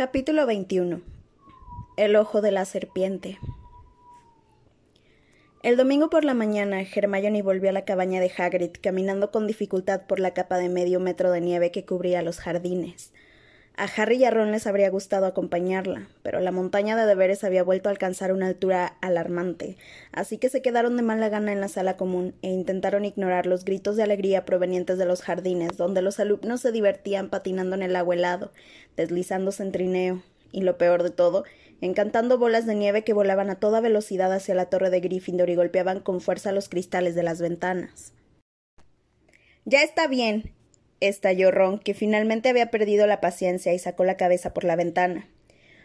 [0.00, 1.02] Capítulo 21
[1.98, 3.38] El ojo de la serpiente
[5.62, 10.06] El domingo por la mañana, Hermione volvió a la cabaña de Hagrid, caminando con dificultad
[10.06, 13.12] por la capa de medio metro de nieve que cubría los jardines.
[13.80, 17.62] A Harry y a Ron les habría gustado acompañarla, pero la montaña de deberes había
[17.62, 19.78] vuelto a alcanzar una altura alarmante,
[20.12, 23.64] así que se quedaron de mala gana en la sala común e intentaron ignorar los
[23.64, 27.96] gritos de alegría provenientes de los jardines, donde los alumnos se divertían patinando en el
[27.96, 28.52] agua helado,
[28.98, 30.22] deslizándose en trineo,
[30.52, 31.44] y lo peor de todo,
[31.80, 35.54] encantando bolas de nieve que volaban a toda velocidad hacia la torre de Gryffindor y
[35.54, 38.12] golpeaban con fuerza los cristales de las ventanas.
[39.64, 40.52] Ya está bien,
[41.00, 45.28] estalló Ron, que finalmente había perdido la paciencia y sacó la cabeza por la ventana.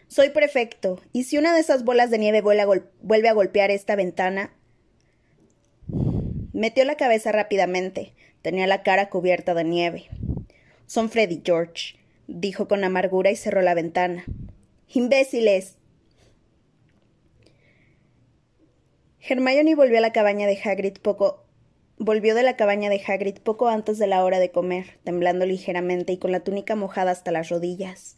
[0.08, 4.52] Soy prefecto, y si una de esas bolas de nieve vuelve a golpear esta ventana.
[6.52, 8.14] Metió la cabeza rápidamente.
[8.42, 10.06] Tenía la cara cubierta de nieve.
[10.86, 11.96] Son Freddy George,
[12.28, 14.24] dijo con amargura y cerró la ventana.
[14.88, 15.76] Imbéciles.
[19.20, 21.45] Hermione volvió a la cabaña de Hagrid poco
[21.98, 26.12] volvió de la cabaña de Hagrid poco antes de la hora de comer, temblando ligeramente
[26.12, 28.16] y con la túnica mojada hasta las rodillas.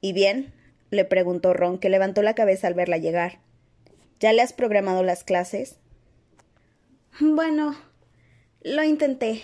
[0.00, 0.52] ¿Y bien?
[0.90, 3.40] le preguntó Ron, que levantó la cabeza al verla llegar.
[4.20, 5.78] ¿Ya le has programado las clases?
[7.18, 7.74] Bueno,
[8.62, 9.42] lo intenté,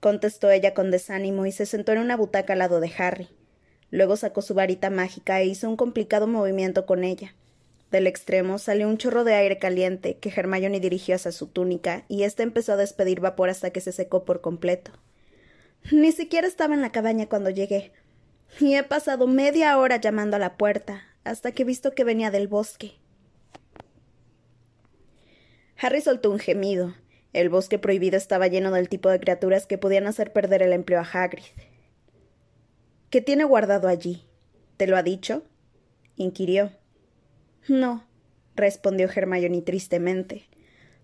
[0.00, 3.28] contestó ella con desánimo y se sentó en una butaca al lado de Harry.
[3.90, 7.34] Luego sacó su varita mágica e hizo un complicado movimiento con ella.
[7.90, 12.24] Del extremo salió un chorro de aire caliente que Hermione dirigió hacia su túnica y
[12.24, 14.92] ésta empezó a despedir vapor hasta que se secó por completo.
[15.92, 17.92] Ni siquiera estaba en la cabaña cuando llegué.
[18.60, 22.30] Y he pasado media hora llamando a la puerta, hasta que he visto que venía
[22.30, 22.92] del bosque.
[25.76, 26.94] Harry soltó un gemido.
[27.32, 31.00] El bosque prohibido estaba lleno del tipo de criaturas que podían hacer perder el empleo
[31.00, 31.44] a Hagrid.
[33.10, 34.24] ¿Qué tiene guardado allí?
[34.76, 35.42] ¿Te lo ha dicho?
[36.16, 36.70] inquirió.
[37.68, 38.04] No,
[38.56, 40.44] respondió Hermione tristemente.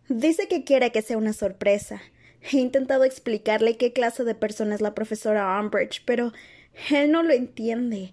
[0.08, 2.02] Dice que quiere que sea una sorpresa.
[2.42, 6.32] He intentado explicarle qué clase de persona es la profesora Umbridge, pero
[6.90, 8.12] él no lo entiende.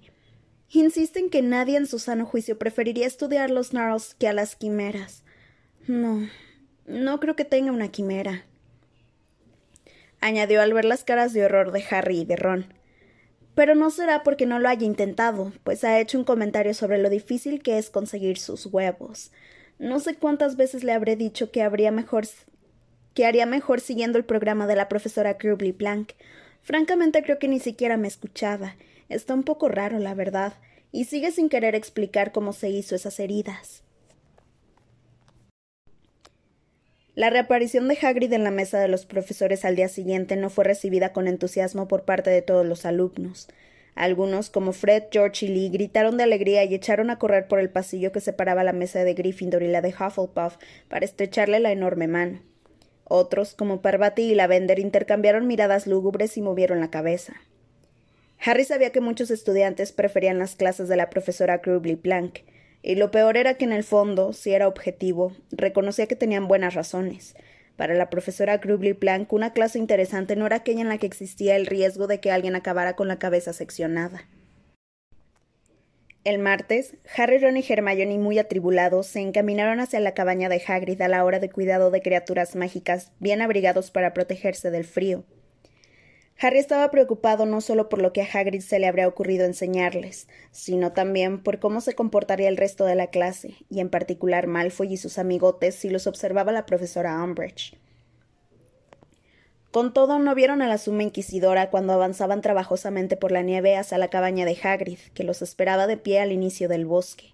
[0.69, 4.56] Insiste en que nadie en su sano juicio preferiría estudiar los Narls que a las
[4.56, 5.24] quimeras.
[5.88, 6.28] No,
[6.85, 8.46] no creo que tenga una quimera.
[10.19, 12.77] Añadió al ver las caras de horror de Harry y de Ron
[13.57, 17.09] pero no será porque no lo haya intentado, pues ha hecho un comentario sobre lo
[17.09, 19.31] difícil que es conseguir sus huevos.
[19.79, 22.28] No sé cuántas veces le habré dicho que habría mejor
[23.16, 26.12] que haría mejor siguiendo el programa de la profesora Grubly Blank.
[26.62, 28.75] Francamente creo que ni siquiera me escuchaba.
[29.09, 30.53] Está un poco raro, la verdad,
[30.91, 33.81] y sigue sin querer explicar cómo se hizo esas heridas.
[37.17, 40.66] La reaparición de Hagrid en la mesa de los profesores al día siguiente no fue
[40.66, 43.47] recibida con entusiasmo por parte de todos los alumnos.
[43.95, 47.72] Algunos, como Fred, George y Lee, gritaron de alegría y echaron a correr por el
[47.72, 50.57] pasillo que separaba la mesa de Gryffindor y la de Hufflepuff
[50.89, 52.39] para estrecharle la enorme mano.
[53.03, 57.34] Otros, como Parvati y Lavender, intercambiaron miradas lúgubres y movieron la cabeza.
[58.45, 62.41] Harry sabía que muchos estudiantes preferían las clases de la profesora Grubly Plank,
[62.82, 66.74] y lo peor era que en el fondo, si era objetivo, reconocía que tenían buenas
[66.74, 67.36] razones.
[67.76, 71.56] Para la profesora Grubly Plank, una clase interesante no era aquella en la que existía
[71.56, 74.26] el riesgo de que alguien acabara con la cabeza seccionada.
[76.24, 81.02] El martes, Harry, Ron y Hermione, muy atribulados, se encaminaron hacia la cabaña de Hagrid
[81.02, 85.24] a la hora de cuidado de criaturas mágicas, bien abrigados para protegerse del frío.
[86.40, 90.28] Harry estaba preocupado no solo por lo que a Hagrid se le habría ocurrido enseñarles,
[90.52, 94.94] sino también por cómo se comportaría el resto de la clase, y en particular Malfoy
[94.94, 97.76] y sus amigotes si los observaba la profesora Umbridge.
[99.72, 103.97] Con todo, no vieron a la suma inquisidora cuando avanzaban trabajosamente por la nieve hacia
[103.97, 107.34] la cabaña de Hagrid, que los esperaba de pie al inicio del bosque.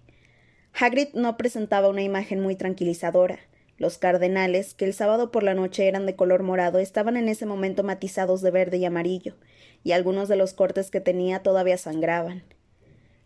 [0.78, 3.38] Hagrid no presentaba una imagen muy tranquilizadora.
[3.76, 7.44] Los cardenales, que el sábado por la noche eran de color morado, estaban en ese
[7.44, 9.34] momento matizados de verde y amarillo,
[9.82, 12.44] y algunos de los cortes que tenía todavía sangraban.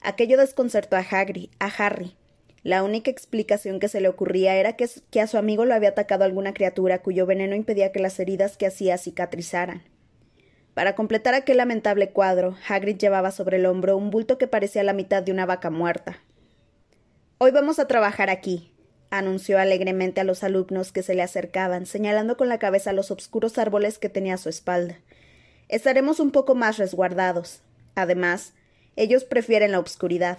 [0.00, 2.16] Aquello desconcertó a, Hagrid, a Harry.
[2.62, 5.90] La única explicación que se le ocurría era que, que a su amigo lo había
[5.90, 9.82] atacado alguna criatura cuyo veneno impedía que las heridas que hacía cicatrizaran.
[10.74, 14.92] Para completar aquel lamentable cuadro, Hagrid llevaba sobre el hombro un bulto que parecía la
[14.92, 16.22] mitad de una vaca muerta.
[17.38, 18.72] Hoy vamos a trabajar aquí,
[19.10, 23.58] anunció alegremente a los alumnos que se le acercaban, señalando con la cabeza los obscuros
[23.58, 24.98] árboles que tenía a su espalda.
[25.68, 27.62] Estaremos un poco más resguardados.
[27.94, 28.54] Además,
[28.96, 30.38] ellos prefieren la obscuridad.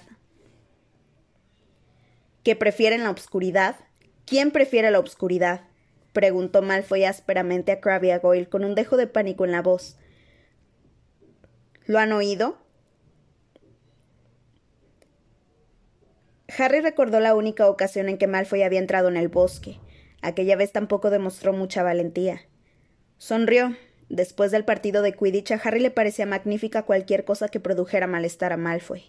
[2.44, 3.76] ¿Qué prefieren la obscuridad?
[4.26, 5.62] ¿Quién prefiere la obscuridad?
[6.14, 9.98] preguntó Malfoy ásperamente a Crabbe Goyle con un dejo de pánico en la voz.
[11.86, 12.58] ¿Lo han oído?
[16.58, 19.80] Harry recordó la única ocasión en que Malfoy había entrado en el bosque.
[20.22, 22.42] Aquella vez tampoco demostró mucha valentía.
[23.18, 23.76] Sonrió.
[24.10, 28.52] Después del partido de Quidditch, a Harry le parecía magnífica cualquier cosa que produjera malestar
[28.52, 29.04] a Malfoy.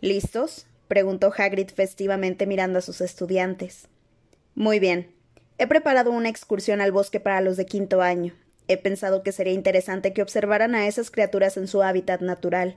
[0.00, 0.66] ¿Listos?
[0.88, 3.88] preguntó Hagrid festivamente mirando a sus estudiantes.
[4.56, 5.14] Muy bien.
[5.58, 8.34] He preparado una excursión al bosque para los de quinto año.
[8.68, 12.76] He pensado que sería interesante que observaran a esas criaturas en su hábitat natural.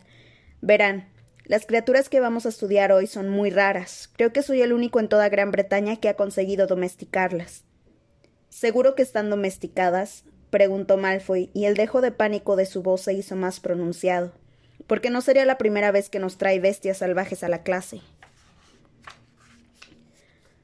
[0.61, 1.07] Verán,
[1.49, 4.07] las criaturas que vamos a estudiar hoy son muy raras.
[4.15, 7.63] Creo que soy el único en toda Gran Bretaña que ha conseguido domesticarlas.
[8.49, 10.25] ¿Seguro que están domesticadas?
[10.51, 14.31] preguntó Malfoy, y el dejo de pánico de su voz se hizo más pronunciado.
[14.85, 18.01] Porque no sería la primera vez que nos trae bestias salvajes a la clase.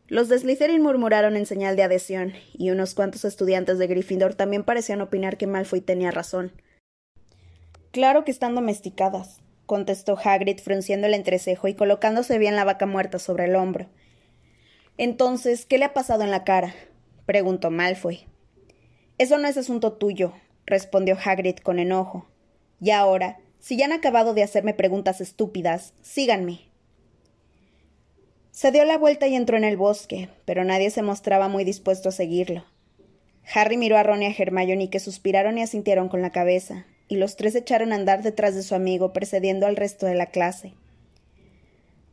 [0.07, 4.63] Los de Slytherin murmuraron en señal de adhesión, y unos cuantos estudiantes de Gryffindor también
[4.63, 6.51] parecían opinar que Malfoy tenía razón.
[7.89, 13.19] Claro que están domesticadas, contestó Hagrid frunciendo el entrecejo y colocándose bien la vaca muerta
[13.19, 13.87] sobre el hombro.
[14.97, 16.73] Entonces, ¿qué le ha pasado en la cara?
[17.25, 18.27] preguntó Malfoy.
[19.17, 20.33] Eso no es asunto tuyo,
[20.65, 22.27] respondió Hagrid con enojo.
[22.79, 26.69] Y ahora, si ya han acabado de hacerme preguntas estúpidas, síganme.
[28.51, 32.09] Se dio la vuelta y entró en el bosque, pero nadie se mostraba muy dispuesto
[32.09, 32.65] a seguirlo.
[33.53, 37.17] Harry miró a Ron y a Hermione que suspiraron y asintieron con la cabeza, y
[37.17, 40.73] los tres echaron a andar detrás de su amigo, precediendo al resto de la clase.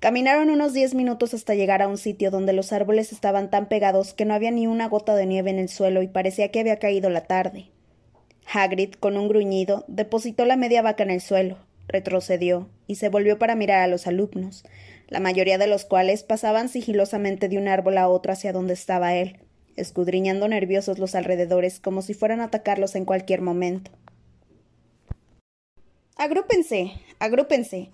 [0.00, 4.14] Caminaron unos diez minutos hasta llegar a un sitio donde los árboles estaban tan pegados
[4.14, 6.80] que no había ni una gota de nieve en el suelo y parecía que había
[6.80, 7.66] caído la tarde.
[8.52, 13.38] Hagrid, con un gruñido, depositó la media vaca en el suelo, retrocedió y se volvió
[13.38, 14.64] para mirar a los alumnos,
[15.08, 19.14] la mayoría de los cuales pasaban sigilosamente de un árbol a otro hacia donde estaba
[19.14, 19.38] él,
[19.76, 23.92] escudriñando nerviosos los alrededores como si fueran a atacarlos en cualquier momento.
[26.22, 27.90] Agrúpense, agrúpense,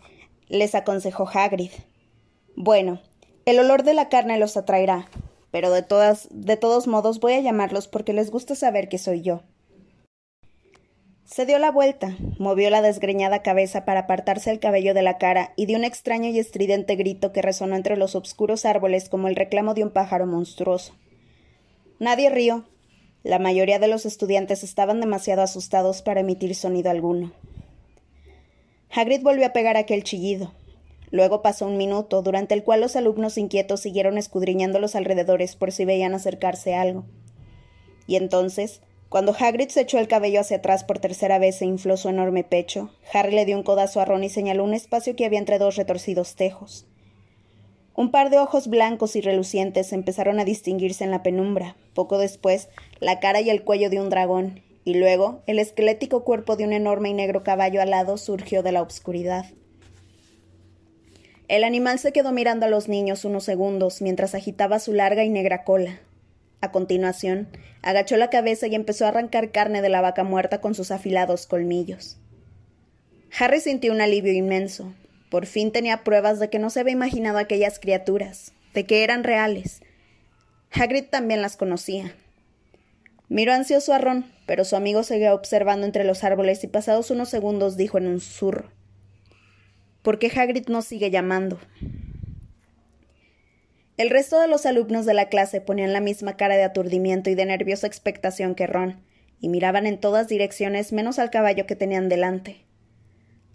[0.48, 1.70] les aconsejó Hagrid.
[2.56, 3.00] Bueno,
[3.46, 5.08] el olor de la carne los atraerá,
[5.50, 9.22] pero de todas, de todos modos voy a llamarlos porque les gusta saber que soy
[9.22, 9.44] yo.
[11.25, 15.54] Se dio la vuelta, movió la desgreñada cabeza para apartarse el cabello de la cara
[15.56, 19.36] y dio un extraño y estridente grito que resonó entre los obscuros árboles como el
[19.36, 20.94] reclamo de un pájaro monstruoso.
[21.98, 22.66] Nadie rió.
[23.22, 27.32] La mayoría de los estudiantes estaban demasiado asustados para emitir sonido alguno.
[28.90, 30.52] Hagrid volvió a pegar aquel chillido.
[31.11, 35.73] Luego pasó un minuto, durante el cual los alumnos inquietos siguieron escudriñando los alrededores por
[35.73, 37.05] si veían acercarse algo.
[38.06, 41.96] Y entonces cuando Hagrid se echó el cabello hacia atrás por tercera vez e infló
[41.96, 45.25] su enorme pecho, Harry le dio un codazo a Ron y señaló un espacio que
[45.25, 46.87] había entre dos retorcidos tejos.
[47.94, 51.75] Un par de ojos blancos y relucientes empezaron a distinguirse en la penumbra.
[51.94, 52.69] Poco después,
[53.00, 56.73] la cara y el cuello de un dragón, y luego el esquelético cuerpo de un
[56.73, 59.44] enorme y negro caballo alado surgió de la obscuridad.
[61.46, 65.29] El animal se quedó mirando a los niños unos segundos mientras agitaba su larga y
[65.29, 66.00] negra cola.
[66.62, 67.49] A continuación,
[67.82, 71.46] agachó la cabeza y empezó a arrancar carne de la vaca muerta con sus afilados
[71.46, 72.17] colmillos.
[73.38, 74.94] Harry sintió un alivio inmenso.
[75.29, 79.23] Por fin tenía pruebas de que no se había imaginado aquellas criaturas, de que eran
[79.23, 79.82] reales.
[80.73, 82.14] Hagrid también las conocía.
[83.30, 87.28] Miró ansioso a Ron, pero su amigo seguía observando entre los árboles y pasados unos
[87.28, 88.70] segundos dijo en un susurro:
[90.00, 91.58] ¿Por qué Hagrid no sigue llamando?
[93.99, 97.35] El resto de los alumnos de la clase ponían la misma cara de aturdimiento y
[97.35, 99.02] de nerviosa expectación que Ron,
[99.40, 102.64] y miraban en todas direcciones menos al caballo que tenían delante.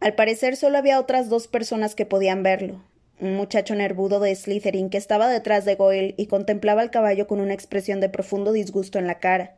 [0.01, 2.83] Al parecer solo había otras dos personas que podían verlo,
[3.19, 7.39] un muchacho nervudo de Slytherin que estaba detrás de Goyle y contemplaba al caballo con
[7.39, 9.55] una expresión de profundo disgusto en la cara,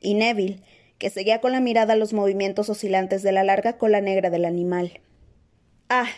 [0.00, 0.16] y
[0.98, 5.00] que seguía con la mirada los movimientos oscilantes de la larga cola negra del animal.
[5.88, 6.08] Ah,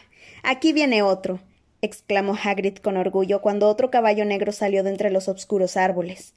[0.42, 1.40] aquí viene otro,
[1.82, 6.34] exclamó Hagrid con orgullo cuando otro caballo negro salió de entre los oscuros árboles.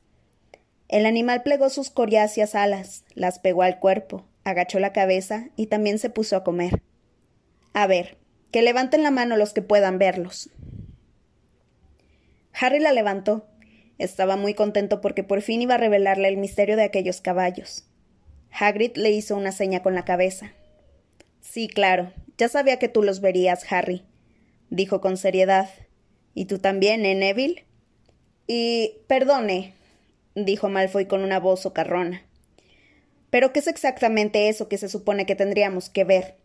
[0.87, 5.99] El animal plegó sus coriáceas alas, las pegó al cuerpo, agachó la cabeza y también
[5.99, 6.81] se puso a comer.
[7.73, 8.17] A ver,
[8.51, 10.49] que levanten la mano los que puedan verlos.
[12.53, 13.47] Harry la levantó.
[14.01, 17.85] Estaba muy contento porque por fin iba a revelarle el misterio de aquellos caballos.
[18.51, 20.53] Hagrid le hizo una seña con la cabeza.
[21.39, 24.03] Sí, claro, ya sabía que tú los verías, Harry
[24.71, 25.69] dijo con seriedad.
[26.33, 27.65] ¿Y tú también, eh, Neville?
[28.47, 28.95] Y.
[29.05, 29.75] perdone,
[30.33, 32.25] dijo Malfoy con una voz socarrona.
[33.29, 36.35] ¿Pero qué es exactamente eso que se supone que tendríamos que ver?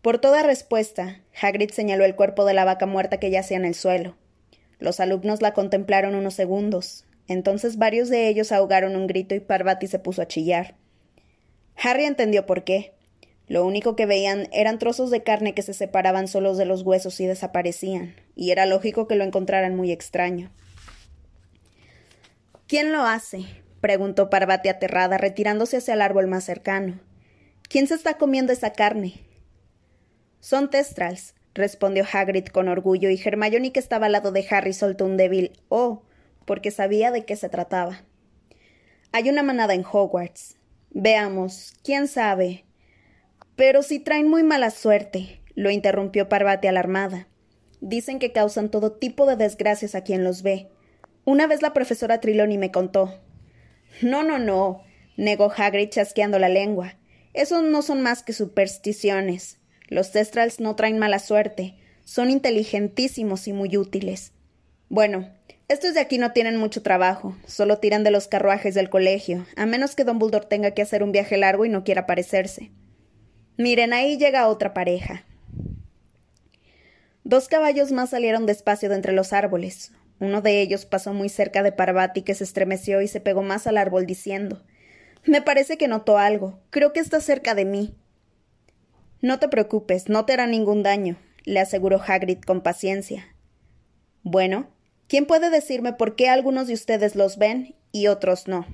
[0.00, 3.74] Por toda respuesta, Hagrid señaló el cuerpo de la vaca muerta que yacía en el
[3.74, 4.16] suelo.
[4.82, 7.04] Los alumnos la contemplaron unos segundos.
[7.28, 10.74] Entonces varios de ellos ahogaron un grito y Parvati se puso a chillar.
[11.76, 12.92] Harry entendió por qué.
[13.46, 17.20] Lo único que veían eran trozos de carne que se separaban solos de los huesos
[17.20, 20.50] y desaparecían, y era lógico que lo encontraran muy extraño.
[22.66, 23.44] ¿Quién lo hace?
[23.80, 26.98] preguntó Parvati aterrada, retirándose hacia el árbol más cercano.
[27.68, 29.20] ¿Quién se está comiendo esa carne?
[30.40, 35.04] Son testrals, respondió Hagrid con orgullo, y Hermione, que estaba al lado de Harry, soltó
[35.04, 36.02] un débil oh,
[36.44, 38.02] porque sabía de qué se trataba.
[39.12, 40.56] Hay una manada en Hogwarts.
[40.90, 42.64] Veamos, quién sabe.
[43.56, 47.28] Pero si traen muy mala suerte, lo interrumpió Parvati alarmada.
[47.80, 50.68] Dicen que causan todo tipo de desgracias a quien los ve.
[51.24, 53.20] Una vez la profesora Triloni me contó.
[54.00, 54.82] No, no, no,
[55.16, 56.94] negó Hagrid chasqueando la lengua.
[57.34, 59.58] Esos no son más que supersticiones.
[59.92, 61.74] Los Testrals no traen mala suerte.
[62.06, 64.32] Son inteligentísimos y muy útiles.
[64.88, 65.28] Bueno,
[65.68, 69.66] estos de aquí no tienen mucho trabajo, solo tiran de los carruajes del colegio, a
[69.66, 72.70] menos que Don Dumbledore tenga que hacer un viaje largo y no quiera aparecerse.
[73.58, 75.26] Miren, ahí llega otra pareja.
[77.22, 79.92] Dos caballos más salieron despacio de entre los árboles.
[80.20, 83.66] Uno de ellos pasó muy cerca de Parvati, que se estremeció y se pegó más
[83.66, 84.62] al árbol diciendo
[85.26, 86.60] Me parece que notó algo.
[86.70, 87.94] Creo que está cerca de mí.
[89.22, 93.36] No te preocupes, no te hará ningún daño, le aseguró Hagrid con paciencia.
[94.24, 94.68] Bueno,
[95.06, 98.66] ¿quién puede decirme por qué algunos de ustedes los ven y otros no?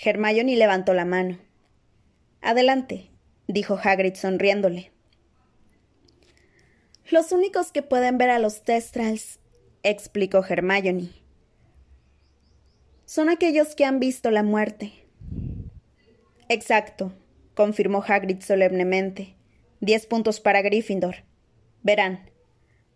[0.00, 1.38] Hermione levantó la mano.
[2.40, 3.10] Adelante,
[3.48, 4.92] dijo Hagrid sonriéndole.
[7.10, 9.40] Los únicos que pueden ver a los Testrals,
[9.82, 11.10] explicó Hermione,
[13.06, 14.92] son aquellos que han visto la muerte.
[16.48, 17.12] Exacto,
[17.56, 19.34] confirmó Hagrid solemnemente.
[19.80, 21.24] Diez puntos para Gryffindor.
[21.82, 22.30] Verán,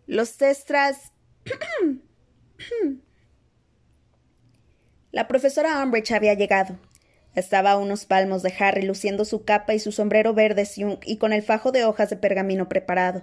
[0.07, 1.13] los Testras.
[5.13, 6.77] La profesora Umbridge había llegado.
[7.35, 10.69] Estaba a unos palmos de Harry, luciendo su capa y su sombrero verde
[11.05, 13.23] y con el fajo de hojas de pergamino preparado.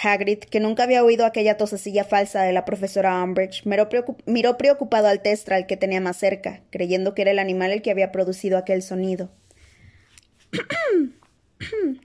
[0.00, 5.20] Hagrid, que nunca había oído aquella tosecilla falsa de la profesora Umbridge, miró, preocupado al
[5.20, 8.82] Testral que tenía más cerca, creyendo que era el animal el que había producido aquel
[8.82, 9.30] sonido.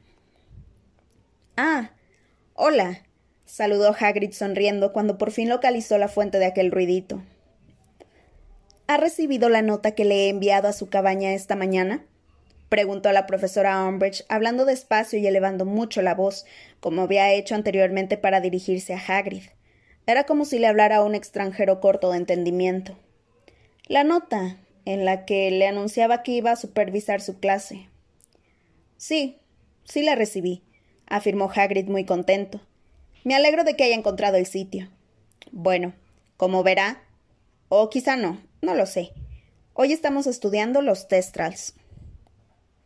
[1.57, 1.91] ah,
[2.53, 3.03] hola,
[3.45, 7.21] saludó Hagrid sonriendo cuando por fin localizó la fuente de aquel ruidito.
[8.87, 12.05] ¿Ha recibido la nota que le he enviado a su cabaña esta mañana?
[12.67, 16.45] preguntó la profesora Umbridge, hablando despacio y elevando mucho la voz,
[16.79, 19.43] como había hecho anteriormente para dirigirse a Hagrid.
[20.07, 22.97] Era como si le hablara a un extranjero corto de entendimiento.
[23.87, 27.89] La nota, en la que le anunciaba que iba a supervisar su clase.
[29.05, 29.37] Sí,
[29.83, 30.63] sí la recibí,
[31.07, 32.61] afirmó Hagrid muy contento.
[33.25, 34.87] Me alegro de que haya encontrado el sitio.
[35.51, 35.91] Bueno,
[36.37, 37.03] como verá,
[37.67, 39.11] o quizá no, no lo sé.
[39.73, 41.73] Hoy estamos estudiando los testrals.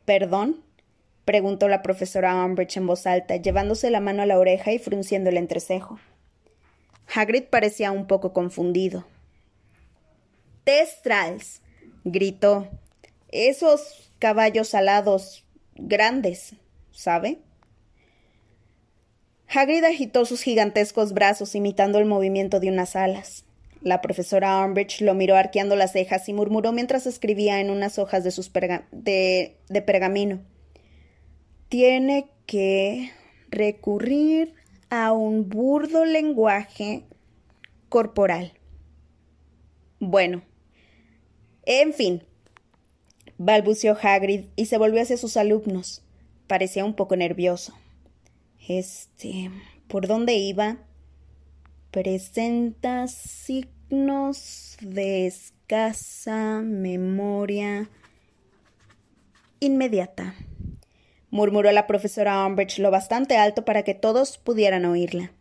[0.06, 0.64] ¿Perdón?
[1.24, 5.30] preguntó la profesora Umbridge en voz alta, llevándose la mano a la oreja y frunciendo
[5.30, 6.00] el entrecejo.
[7.14, 9.06] Hagrid parecía un poco confundido.
[10.64, 11.62] Testrals.
[12.04, 12.68] gritó.
[13.28, 15.44] Esos caballos alados
[15.78, 16.56] grandes,
[16.92, 17.40] ¿sabe?
[19.48, 23.46] Hagrid agitó sus gigantescos brazos imitando el movimiento de unas alas.
[23.82, 28.24] La profesora Umbridge lo miró arqueando las cejas y murmuró mientras escribía en unas hojas
[28.24, 30.42] de, sus de, de pergamino.
[31.70, 33.12] Tiene que
[33.50, 34.54] recurrir
[34.90, 37.04] a un burdo lenguaje
[37.90, 38.54] corporal.
[40.00, 40.44] Bueno,
[41.66, 42.24] en fin,
[43.38, 46.04] balbuceó Hagrid y se volvió hacia sus alumnos.
[46.48, 47.74] Parecía un poco nervioso.
[48.68, 49.52] Este.
[49.88, 50.78] ¿Por dónde iba?
[51.92, 57.90] Presenta signos de escasa memoria
[59.60, 60.36] inmediata,
[61.30, 65.32] murmuró la profesora Umbridge lo bastante alto para que todos pudieran oírla.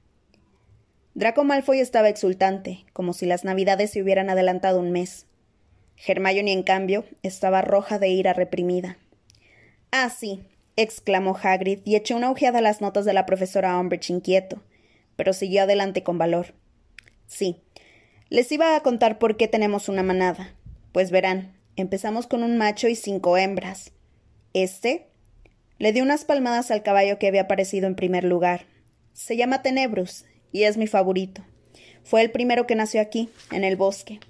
[1.15, 5.27] Draco Malfoy estaba exultante, como si las navidades se hubieran adelantado un mes.
[6.05, 8.99] Hermione, en cambio, estaba roja de ira reprimida.
[9.91, 10.43] Ah, sí,
[10.77, 14.63] exclamó Hagrid y echó una ojeada a las notas de la profesora Umbridge inquieto,
[15.17, 16.55] pero siguió adelante con valor.
[17.27, 17.57] Sí,
[18.29, 20.55] les iba a contar por qué tenemos una manada.
[20.93, 23.93] Pues verán, empezamos con un macho y cinco hembras.
[24.53, 25.07] Este
[25.79, 28.67] le dio unas palmadas al caballo que había aparecido en primer lugar.
[29.13, 31.43] Se llama Tenebrus y es mi favorito.
[32.03, 34.21] Fue el primero que nació aquí, en el bosque.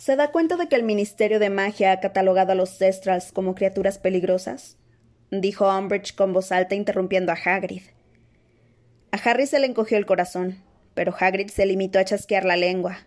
[0.00, 3.54] ¿Se da cuenta de que el Ministerio de Magia ha catalogado a los Testrals como
[3.54, 4.78] criaturas peligrosas?
[5.30, 7.82] dijo Umbridge con voz alta interrumpiendo a Hagrid.
[9.12, 10.64] A Harry se le encogió el corazón,
[10.94, 13.06] pero Hagrid se limitó a chasquear la lengua.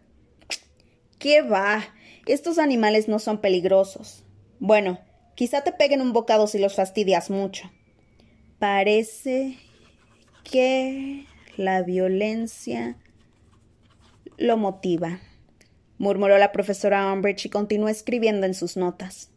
[1.18, 1.84] ¿Qué va?
[2.28, 4.24] Estos animales no son peligrosos.
[4.60, 5.00] Bueno,
[5.36, 7.72] Quizá te peguen un bocado si los fastidias mucho.
[8.60, 9.58] Parece
[10.44, 11.26] que
[11.58, 12.98] la violencia
[14.38, 15.20] lo motiva,
[16.04, 19.32] murmuró la profesora Umbridge y continuó escribiendo en sus notas.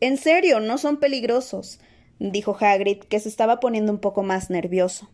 [0.00, 1.80] En serio, no son peligrosos,
[2.20, 5.10] dijo Hagrid, que se estaba poniendo un poco más nervioso.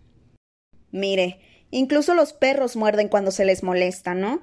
[0.90, 1.38] Mire,
[1.70, 4.42] incluso los perros muerden cuando se les molesta, ¿no?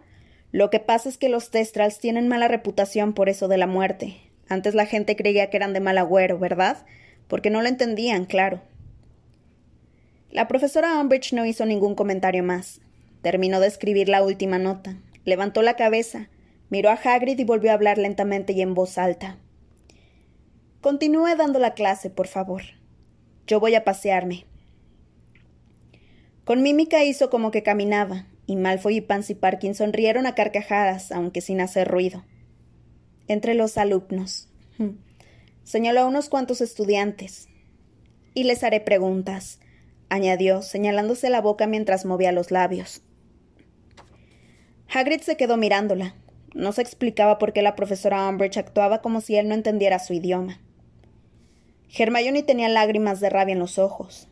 [0.51, 4.17] Lo que pasa es que los Testrals tienen mala reputación por eso de la muerte.
[4.47, 6.85] Antes la gente creía que eran de mal agüero, ¿verdad?
[7.27, 8.61] Porque no lo entendían, claro.
[10.29, 12.79] La profesora Umbridge no hizo ningún comentario más.
[13.21, 14.97] Terminó de escribir la última nota.
[15.25, 16.29] Levantó la cabeza,
[16.69, 19.37] miró a Hagrid y volvió a hablar lentamente y en voz alta.
[20.81, 22.63] Continúe dando la clase, por favor.
[23.45, 24.45] Yo voy a pasearme.
[26.43, 31.41] Con mímica hizo como que caminaba, y Malfoy y Pansy Parkinson rieron a carcajadas, aunque
[31.41, 32.25] sin hacer ruido.
[33.27, 34.49] Entre los alumnos.
[34.77, 34.97] Hmm.
[35.63, 37.47] Señaló a unos cuantos estudiantes.
[38.33, 39.59] Y les haré preguntas,
[40.09, 43.03] añadió, señalándose la boca mientras movía los labios.
[44.93, 46.15] Hagrid se quedó mirándola.
[46.53, 50.13] No se explicaba por qué la profesora Umbridge actuaba como si él no entendiera su
[50.13, 50.60] idioma.
[51.98, 54.27] Hermione tenía lágrimas de rabia en los ojos.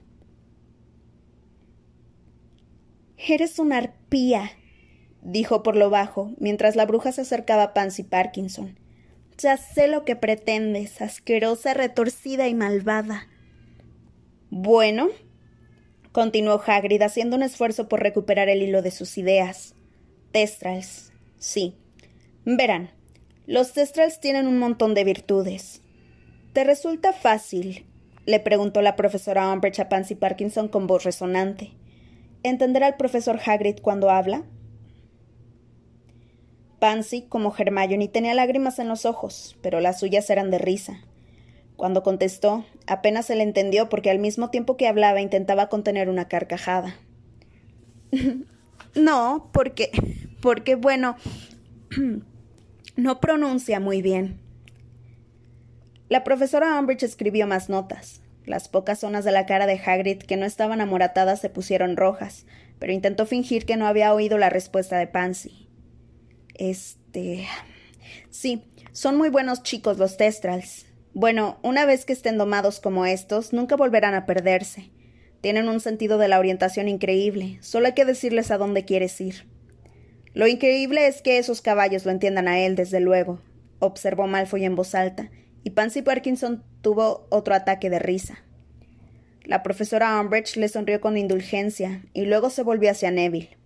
[3.18, 4.52] Eres una arpía,
[5.22, 8.78] dijo por lo bajo, mientras la bruja se acercaba a Pansy Parkinson.
[9.38, 13.28] Ya sé lo que pretendes, asquerosa, retorcida y malvada.
[14.50, 15.08] Bueno,
[16.12, 19.76] continuó Hagrid haciendo un esfuerzo por recuperar el hilo de sus ideas.
[20.32, 21.76] Testrals, sí.
[22.46, 22.92] Verán,
[23.48, 25.82] los Testrals tienen un montón de virtudes.
[26.54, 27.88] ¿Te resulta fácil?
[28.28, 31.72] le preguntó la profesora Umbridge a Pansy Parkinson con voz resonante.
[32.44, 34.44] ¿Entenderá el profesor Hagrid cuando habla?
[36.78, 41.02] Pansy, como Hermione, tenía lágrimas en los ojos, pero las suyas eran de risa.
[41.76, 46.28] Cuando contestó, apenas se le entendió porque al mismo tiempo que hablaba intentaba contener una
[46.28, 46.96] carcajada.
[48.96, 49.92] no, porque.
[50.42, 51.16] porque, bueno.
[52.96, 54.40] no pronuncia muy bien.
[56.10, 58.22] La profesora Umbridge escribió más notas.
[58.46, 62.46] Las pocas zonas de la cara de Hagrid que no estaban amoratadas se pusieron rojas,
[62.80, 65.70] pero intentó fingir que no había oído la respuesta de Pansy.
[66.56, 67.48] Este.
[68.32, 70.88] Sí, son muy buenos chicos los Testrals.
[71.14, 74.90] Bueno, una vez que estén domados como estos, nunca volverán a perderse.
[75.42, 79.46] Tienen un sentido de la orientación increíble, solo hay que decirles a dónde quieres ir.
[80.34, 83.40] Lo increíble es que esos caballos lo entiendan a él, desde luego,
[83.80, 85.30] observó Malfoy en voz alta,
[85.64, 88.44] y Pansy Parkinson tuvo otro ataque de risa.
[89.44, 93.58] La profesora Umbridge le sonrió con indulgencia y luego se volvió hacia Neville.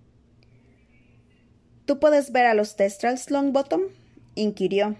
[1.85, 3.81] ¿Tú puedes ver a los Testrals, Longbottom?
[4.35, 4.95] inquirió.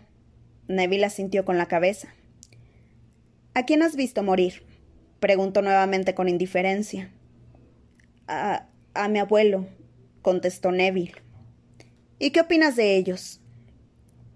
[0.67, 2.13] Neville asintió con la cabeza.
[3.53, 4.63] ¿A quién has visto morir?
[5.23, 7.09] Preguntó nuevamente con indiferencia.
[8.27, 9.67] A, a mi abuelo,
[10.21, 11.13] contestó Neville.
[12.19, 13.39] ¿Y qué opinas de ellos?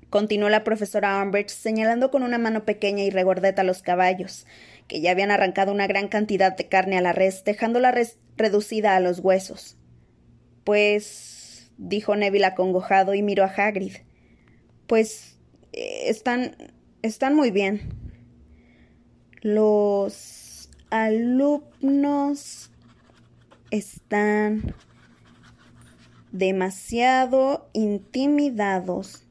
[0.09, 4.45] continuó la profesora Umbridge señalando con una mano pequeña y regordeta los caballos,
[4.87, 7.93] que ya habían arrancado una gran cantidad de carne a la res, dejándola
[8.37, 9.75] reducida a los huesos.
[10.63, 11.69] Pues.
[11.77, 13.97] dijo Neville acongojado y miró a Hagrid.
[14.87, 15.37] Pues.
[15.73, 16.55] Eh, están.
[17.01, 17.89] están muy bien.
[19.41, 20.36] Los
[20.89, 22.71] alumnos
[23.71, 24.75] están
[26.31, 29.25] demasiado intimidados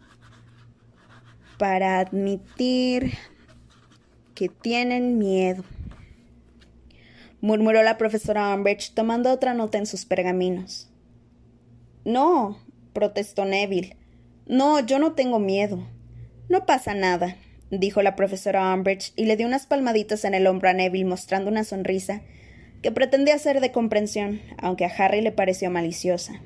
[1.58, 3.14] para admitir
[4.34, 5.64] que tienen miedo,
[7.40, 10.90] murmuró la profesora Umbridge tomando otra nota en sus pergaminos.
[12.04, 12.58] No,
[12.92, 13.96] protestó Neville.
[14.46, 15.86] No, yo no tengo miedo.
[16.48, 17.36] No pasa nada,
[17.70, 21.50] dijo la profesora Umbridge y le dio unas palmaditas en el hombro a Neville mostrando
[21.50, 22.22] una sonrisa
[22.82, 26.40] que pretendía ser de comprensión, aunque a Harry le pareció maliciosa.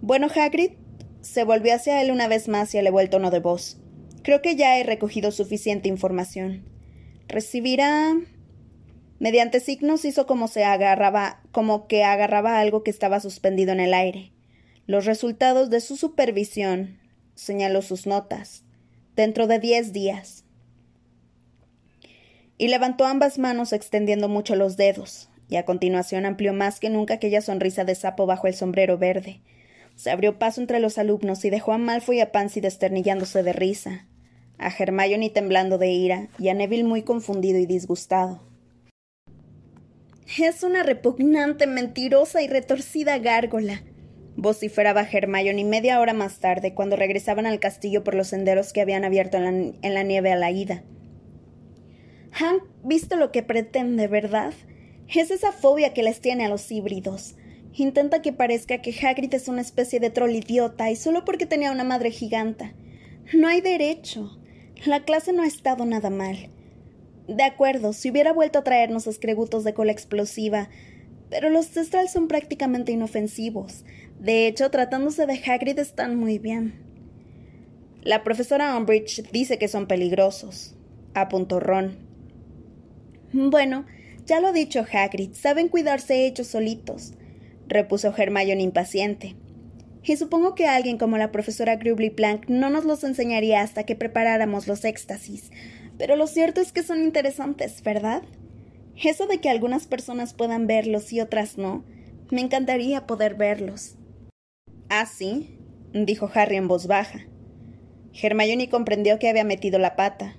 [0.00, 0.72] Bueno, Hagrid
[1.20, 3.78] se volvió hacia él una vez más y elevó el tono de voz.
[4.22, 6.64] Creo que ya he recogido suficiente información.
[7.28, 8.14] Recibirá.
[9.18, 13.94] Mediante signos hizo como se agarraba, como que agarraba algo que estaba suspendido en el
[13.94, 14.32] aire.
[14.86, 16.98] Los resultados de su supervisión,
[17.34, 18.64] señaló sus notas,
[19.18, 20.44] dentro de diez días.
[22.56, 27.14] Y levantó ambas manos extendiendo mucho los dedos, y a continuación amplió más que nunca
[27.14, 29.42] aquella sonrisa de sapo bajo el sombrero verde.
[29.94, 33.52] Se abrió paso entre los alumnos y dejó a Malfoy y a Pansy desternillándose de
[33.52, 34.06] risa
[34.58, 38.42] a Hermione temblando de ira y a Neville muy confundido y disgustado.
[40.38, 43.82] Es una repugnante, mentirosa y retorcida gárgola,
[44.38, 49.04] vociferaba Hermione media hora más tarde, cuando regresaban al castillo por los senderos que habían
[49.04, 50.84] abierto en la, nieve a la ida.
[52.40, 54.54] Han visto lo que pretende, ¿verdad?
[55.12, 57.34] Es esa fobia que les tiene a los híbridos.
[57.74, 61.72] Intenta que parezca que Hagrid es una especie de troll idiota y solo porque tenía
[61.72, 62.74] una madre giganta.
[63.34, 64.38] No hay derecho.
[64.86, 66.50] La clase no ha estado nada mal.
[67.26, 70.68] De acuerdo, si hubiera vuelto a traernos escregutos de cola explosiva,
[71.30, 73.84] pero los Testral son prácticamente inofensivos.
[74.20, 76.74] De hecho, tratándose de Hagrid están muy bien.
[78.02, 80.74] La profesora Umbridge dice que son peligrosos,
[81.14, 81.98] apuntó Ron.
[83.32, 83.84] Bueno,
[84.24, 87.12] ya lo ha dicho Hagrid, saben cuidarse ellos solitos,
[87.66, 89.36] repuso Hermione impaciente.
[90.02, 93.94] Y supongo que alguien como la profesora Grubly Plank no nos los enseñaría hasta que
[93.94, 95.50] preparáramos los éxtasis.
[95.98, 98.22] Pero lo cierto es que son interesantes, ¿verdad?
[98.96, 101.84] Eso de que algunas personas puedan verlos y otras no,
[102.30, 103.97] me encantaría poder verlos.
[104.90, 105.58] Ah, sí,
[105.92, 107.20] dijo Harry en voz baja.
[108.20, 110.36] Hermione comprendió que había metido la pata.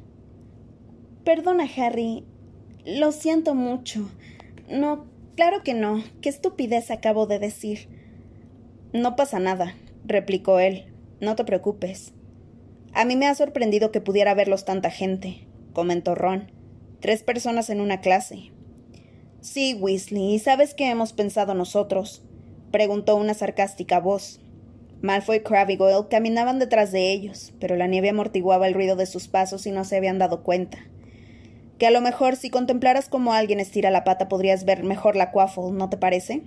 [1.24, 2.26] Perdona, Harry.
[2.86, 4.10] Lo siento mucho.
[4.68, 6.04] No, claro que no.
[6.22, 7.88] Qué estupidez acabo de decir.
[8.92, 10.92] No pasa nada, replicó él.
[11.22, 12.14] No te preocupes.
[12.94, 16.52] A mí me ha sorprendido que pudiera verlos tanta gente, comentó Ron.
[17.00, 18.52] Tres personas en una clase.
[19.42, 22.24] Sí, Weasley, ¿y sabes qué hemos pensado nosotros?
[22.72, 24.40] Preguntó una sarcástica voz.
[25.02, 28.96] Malfoy y Crabbe y Goyle caminaban detrás de ellos, pero la nieve amortiguaba el ruido
[28.96, 30.80] de sus pasos y no se habían dado cuenta.
[31.78, 35.32] Que a lo mejor si contemplaras cómo alguien estira la pata podrías ver mejor la
[35.32, 36.44] Quaffle, ¿no te parece?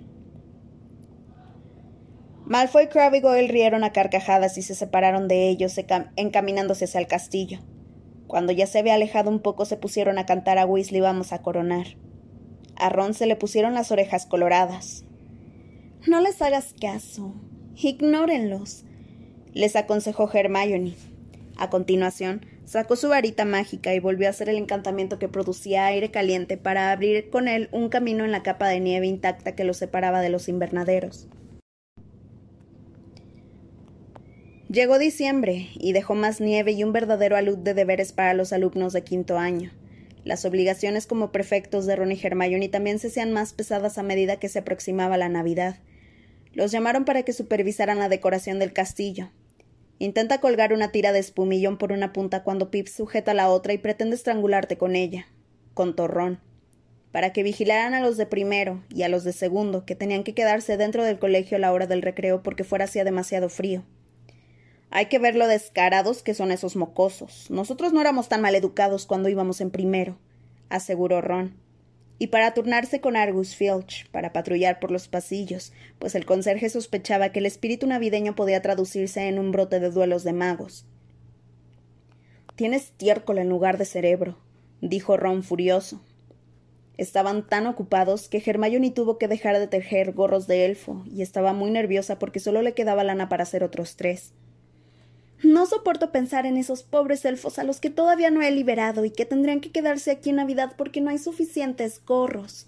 [2.45, 5.75] Malfoy, Crabbe y Goyle rieron a carcajadas y se separaron de ellos,
[6.15, 7.59] encaminándose hacia el castillo.
[8.27, 11.41] Cuando ya se había alejado un poco se pusieron a cantar a Weasley vamos a
[11.41, 11.87] coronar.
[12.75, 15.05] A Ron se le pusieron las orejas coloradas.
[16.05, 17.33] No les hagas caso,
[17.75, 18.83] Ignórenlos,
[19.53, 20.95] les aconsejó Hermione.
[21.55, 26.11] A continuación, sacó su varita mágica y volvió a hacer el encantamiento que producía aire
[26.11, 29.77] caliente para abrir con él un camino en la capa de nieve intacta que los
[29.77, 31.27] separaba de los invernaderos.
[34.69, 38.91] Llegó diciembre y dejó más nieve y un verdadero alud de deberes para los alumnos
[38.91, 39.71] de quinto año.
[40.25, 44.37] Las obligaciones como prefectos de Ron y Hermione también se hacían más pesadas a medida
[44.37, 45.77] que se aproximaba la Navidad.
[46.53, 49.31] Los llamaron para que supervisaran la decoración del castillo.
[49.97, 53.79] Intenta colgar una tira de espumillón por una punta cuando Pip sujeta la otra y
[53.79, 55.27] pretende estrangularte con ella,
[55.73, 56.39] con torrón,
[57.11, 60.35] para que vigilaran a los de primero y a los de segundo, que tenían que
[60.35, 63.83] quedarse dentro del colegio a la hora del recreo porque fuera hacía demasiado frío.
[64.91, 67.49] Hay que ver lo descarados que son esos mocosos.
[67.49, 70.19] Nosotros no éramos tan mal educados cuando íbamos en primero,
[70.69, 71.62] aseguró Ron
[72.23, 77.33] y para turnarse con Argus Filch, para patrullar por los pasillos, pues el conserje sospechaba
[77.33, 80.85] que el espíritu navideño podía traducirse en un brote de duelos de magos.
[82.55, 84.37] Tienes estiércol en lugar de cerebro,
[84.79, 86.01] dijo Ron furioso.
[86.95, 91.51] Estaban tan ocupados que Hermione tuvo que dejar de tejer gorros de elfo, y estaba
[91.51, 94.31] muy nerviosa porque solo le quedaba lana para hacer otros tres.
[95.43, 99.11] No soporto pensar en esos pobres elfos a los que todavía no he liberado y
[99.11, 102.67] que tendrían que quedarse aquí en Navidad porque no hay suficientes gorros.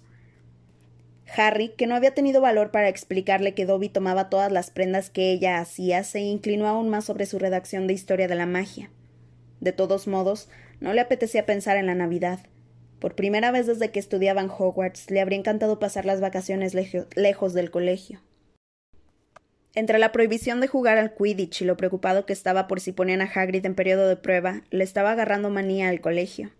[1.34, 5.32] Harry, que no había tenido valor para explicarle que Dobby tomaba todas las prendas que
[5.32, 8.90] ella hacía, se inclinó aún más sobre su redacción de historia de la magia.
[9.60, 10.48] De todos modos,
[10.80, 12.40] no le apetecía pensar en la Navidad.
[13.00, 17.54] Por primera vez desde que estudiaba en Hogwarts, le habría encantado pasar las vacaciones lejos
[17.54, 18.20] del colegio.
[19.76, 23.20] Entre la prohibición de jugar al Quidditch y lo preocupado que estaba por si ponían
[23.20, 26.50] a Hagrid en periodo de prueba, le estaba agarrando manía al colegio.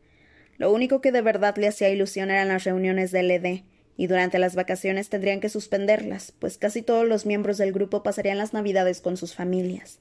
[0.58, 3.64] Lo único que de verdad le hacía ilusión eran las reuniones de LD,
[3.96, 8.36] y durante las vacaciones tendrían que suspenderlas, pues casi todos los miembros del grupo pasarían
[8.36, 9.98] las navidades con sus familias.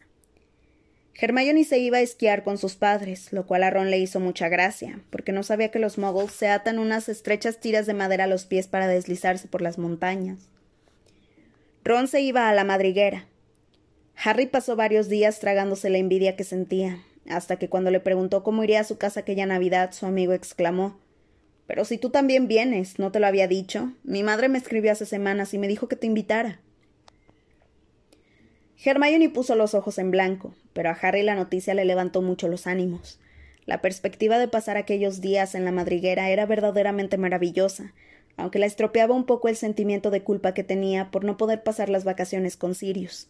[1.17, 4.49] Hermione se iba a esquiar con sus padres, lo cual a Ron le hizo mucha
[4.49, 8.27] gracia, porque no sabía que los muggles se atan unas estrechas tiras de madera a
[8.27, 10.49] los pies para deslizarse por las montañas.
[11.85, 13.27] Ron se iba a la madriguera.
[14.15, 18.63] Harry pasó varios días tragándose la envidia que sentía, hasta que cuando le preguntó cómo
[18.63, 20.99] iría a su casa aquella Navidad, su amigo exclamó
[21.67, 23.93] Pero si tú también vienes, ¿no te lo había dicho?
[24.03, 26.59] Mi madre me escribió hace semanas y me dijo que te invitara.
[28.83, 32.65] Hermione puso los ojos en blanco, pero a Harry la noticia le levantó mucho los
[32.65, 33.19] ánimos.
[33.67, 37.93] La perspectiva de pasar aquellos días en la madriguera era verdaderamente maravillosa,
[38.37, 41.89] aunque la estropeaba un poco el sentimiento de culpa que tenía por no poder pasar
[41.89, 43.29] las vacaciones con Sirius.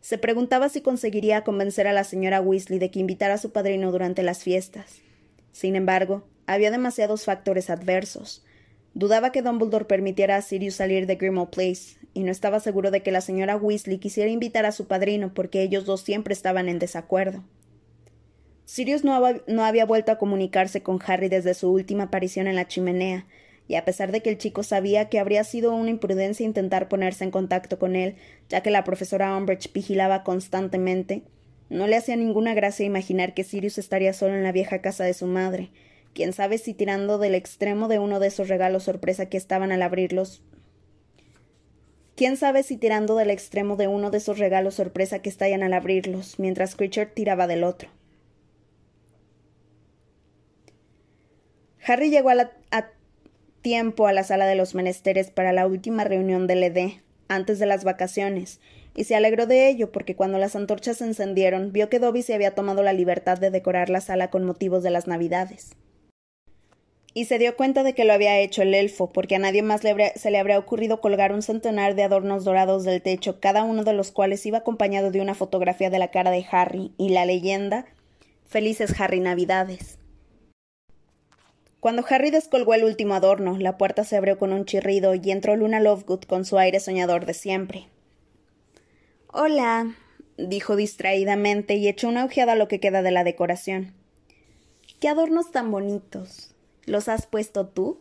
[0.00, 3.90] Se preguntaba si conseguiría convencer a la señora Weasley de que invitara a su padrino
[3.90, 5.00] durante las fiestas.
[5.52, 8.44] Sin embargo, había demasiados factores adversos.
[8.94, 13.02] Dudaba que Dumbledore permitiera a Sirius salir de Grimmauld Place, y no estaba seguro de
[13.02, 16.78] que la señora Weasley quisiera invitar a su padrino porque ellos dos siempre estaban en
[16.78, 17.44] desacuerdo.
[18.64, 22.66] Sirius no, no había vuelto a comunicarse con Harry desde su última aparición en la
[22.66, 23.26] chimenea,
[23.68, 27.22] y a pesar de que el chico sabía que habría sido una imprudencia intentar ponerse
[27.22, 28.16] en contacto con él,
[28.48, 31.22] ya que la profesora Umbridge vigilaba constantemente,
[31.68, 35.12] no le hacía ninguna gracia imaginar que Sirius estaría solo en la vieja casa de
[35.12, 35.70] su madre,
[36.14, 39.82] quién sabe si tirando del extremo de uno de esos regalos sorpresa que estaban al
[39.82, 40.42] abrirlos.
[42.16, 45.74] Quién sabe si tirando del extremo de uno de esos regalos sorpresa que estallan al
[45.74, 47.90] abrirlos, mientras Creature tiraba del otro.
[51.86, 52.90] Harry llegó a, a
[53.62, 56.92] tiempo a la sala de los menesteres para la última reunión del ED,
[57.28, 58.60] antes de las vacaciones,
[58.94, 62.34] y se alegró de ello porque cuando las antorchas se encendieron vio que Dobby se
[62.34, 65.70] había tomado la libertad de decorar la sala con motivos de las Navidades.
[67.14, 69.80] Y se dio cuenta de que lo había hecho el elfo, porque a nadie más
[69.80, 73.92] se le habría ocurrido colgar un centenar de adornos dorados del techo, cada uno de
[73.92, 77.86] los cuales iba acompañado de una fotografía de la cara de Harry y la leyenda
[78.46, 79.98] Felices Harry Navidades.
[81.80, 85.54] Cuando Harry descolgó el último adorno, la puerta se abrió con un chirrido y entró
[85.54, 87.88] Luna Lovegood con su aire soñador de siempre.
[89.32, 89.94] Hola,
[90.36, 93.94] dijo distraídamente y echó una ojeada a lo que queda de la decoración.
[95.00, 96.54] ¡Qué adornos tan bonitos!
[96.84, 98.00] ¿Los has puesto tú?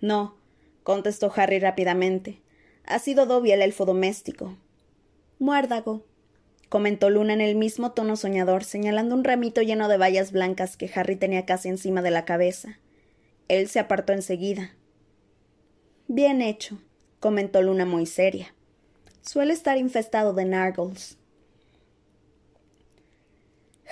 [0.00, 0.36] No,
[0.84, 2.42] contestó Harry rápidamente.
[2.84, 4.56] Ha sido Dobby el elfo doméstico.
[5.40, 6.04] Muérdago,
[6.72, 10.90] comentó Luna en el mismo tono soñador, señalando un ramito lleno de bayas blancas que
[10.94, 12.78] Harry tenía casi encima de la cabeza.
[13.48, 14.70] Él se apartó enseguida.
[16.08, 16.80] Bien hecho,
[17.20, 18.54] comentó Luna muy seria.
[19.20, 21.18] Suele estar infestado de nargles.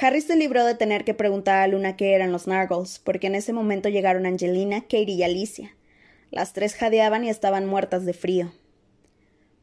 [0.00, 3.34] Harry se libró de tener que preguntar a Luna qué eran los nargles, porque en
[3.34, 5.76] ese momento llegaron Angelina, Katie y Alicia.
[6.30, 8.54] Las tres jadeaban y estaban muertas de frío.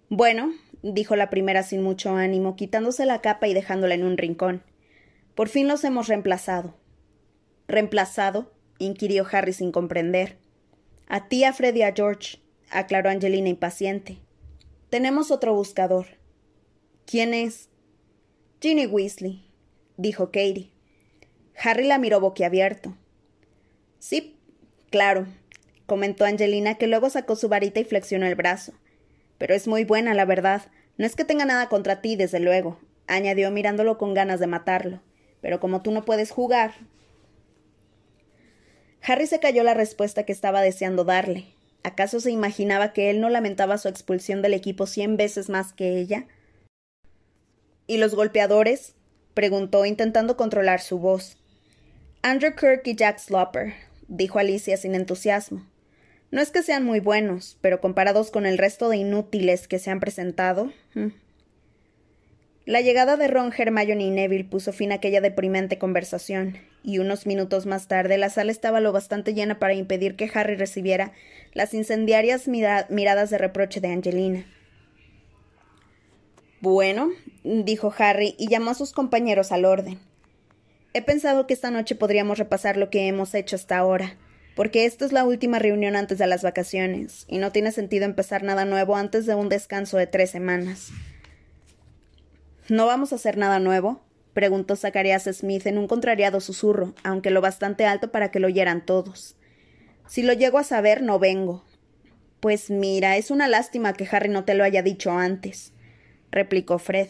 [0.08, 4.64] Bueno, dijo la primera sin mucho ánimo, quitándose la capa y dejándola en un rincón.
[5.36, 6.76] Por fin los hemos reemplazado.
[7.68, 8.54] ¿Reemplazado?
[8.80, 10.38] inquirió Harry sin comprender.
[11.08, 14.20] A ti, a Freddy y a George, aclaró Angelina impaciente.
[14.90, 16.08] Tenemos otro buscador.
[17.06, 17.70] ¿Quién es?
[18.62, 19.50] Ginny Weasley,
[19.98, 20.72] dijo Katie.
[21.56, 22.96] Harry la miró boquiabierto.
[24.00, 24.38] Sí,
[24.90, 25.28] claro,
[25.86, 28.74] comentó Angelina, que luego sacó su varita y flexionó el brazo.
[29.38, 30.64] Pero es muy buena, la verdad.
[30.98, 35.02] No es que tenga nada contra ti, desde luego, añadió mirándolo con ganas de matarlo.
[35.42, 36.74] Pero como tú no puedes jugar.
[39.02, 41.46] Harry se cayó la respuesta que estaba deseando darle.
[41.84, 46.00] ¿Acaso se imaginaba que él no lamentaba su expulsión del equipo cien veces más que
[46.00, 46.28] ella?
[47.86, 48.96] ¿Y los golpeadores?
[49.34, 51.38] preguntó, intentando controlar su voz.
[52.24, 53.76] Andrew Kirk y Jack Slopper,
[54.08, 55.66] dijo Alicia sin entusiasmo.
[56.30, 59.92] No es que sean muy buenos, pero comparados con el resto de inútiles que se
[59.92, 60.74] han presentado.
[60.94, 61.08] Mm.
[62.66, 67.26] La llegada de Ron, Hermione y Neville puso fin a aquella deprimente conversación, y unos
[67.26, 71.14] minutos más tarde la sala estaba lo bastante llena para impedir que Harry recibiera
[71.54, 74.46] las incendiarias miradas de reproche de Angelina.
[76.60, 77.10] Bueno,
[77.44, 80.00] dijo Harry y llamó a sus compañeros al orden.
[80.94, 84.18] He pensado que esta noche podríamos repasar lo que hemos hecho hasta ahora
[84.58, 88.42] porque esta es la última reunión antes de las vacaciones, y no tiene sentido empezar
[88.42, 90.90] nada nuevo antes de un descanso de tres semanas.
[92.68, 94.02] ¿No vamos a hacer nada nuevo?
[94.34, 98.84] preguntó Zacharias Smith en un contrariado susurro, aunque lo bastante alto para que lo oyeran
[98.84, 99.36] todos.
[100.08, 101.64] Si lo llego a saber, no vengo.
[102.40, 105.72] Pues mira, es una lástima que Harry no te lo haya dicho antes,
[106.32, 107.10] replicó Fred.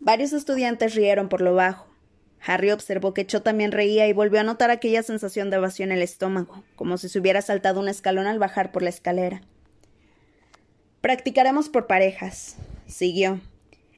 [0.00, 1.89] Varios estudiantes rieron por lo bajo.
[2.44, 5.92] Harry observó que Cho también reía y volvió a notar aquella sensación de vacío en
[5.92, 9.42] el estómago, como si se hubiera saltado un escalón al bajar por la escalera.
[11.00, 13.40] Practicaremos por parejas, siguió.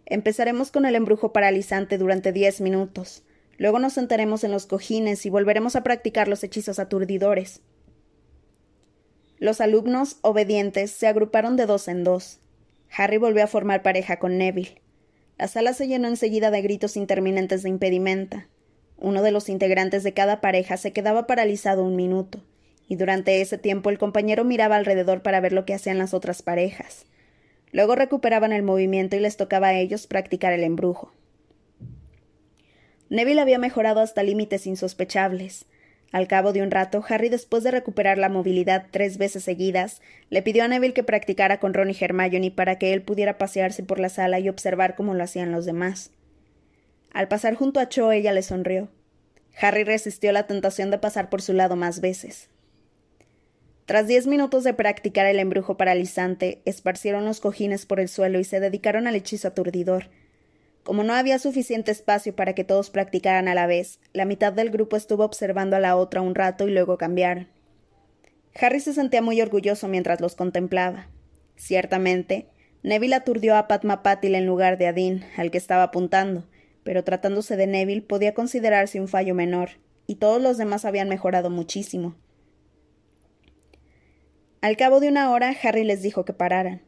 [0.07, 3.23] Empezaremos con el embrujo paralizante durante diez minutos.
[3.59, 7.61] Luego nos sentaremos en los cojines y volveremos a practicar los hechizos aturdidores.
[9.39, 12.41] Los alumnos, obedientes, se agruparon de dos en dos.
[12.91, 14.82] Harry volvió a formar pareja con Neville.
[15.43, 18.47] La sala se llenó enseguida de gritos interminentes de impedimenta.
[18.97, 22.45] Uno de los integrantes de cada pareja se quedaba paralizado un minuto,
[22.87, 26.43] y durante ese tiempo el compañero miraba alrededor para ver lo que hacían las otras
[26.43, 27.07] parejas.
[27.73, 31.13] Luego recuperaban el movimiento y les tocaba a ellos practicar el embrujo.
[33.09, 35.67] Neville había mejorado hasta límites insospechables.
[36.13, 40.43] Al cabo de un rato, Harry, después de recuperar la movilidad tres veces seguidas, le
[40.43, 43.99] pidió a Neville que practicara con Ron y Hermione para que él pudiera pasearse por
[43.99, 46.11] la sala y observar cómo lo hacían los demás.
[47.15, 48.91] Al pasar junto a Cho, ella le sonrió.
[49.59, 52.51] Harry resistió la tentación de pasar por su lado más veces.
[53.87, 58.45] Tras diez minutos de practicar el embrujo paralizante, esparcieron los cojines por el suelo y
[58.45, 60.11] se dedicaron al hechizo aturdidor.
[60.83, 64.71] Como no había suficiente espacio para que todos practicaran a la vez, la mitad del
[64.71, 67.49] grupo estuvo observando a la otra un rato y luego cambiaron.
[68.61, 71.09] Harry se sentía muy orgulloso mientras los contemplaba.
[71.57, 72.49] Ciertamente,
[72.83, 76.49] Neville aturdió a Padma Patil en lugar de a Dean, al que estaba apuntando,
[76.83, 79.71] pero tratándose de Neville podía considerarse un fallo menor,
[80.09, 82.17] y todos los demás habían mejorado muchísimo.
[84.61, 86.83] Al cabo de una hora, Harry les dijo que pararan.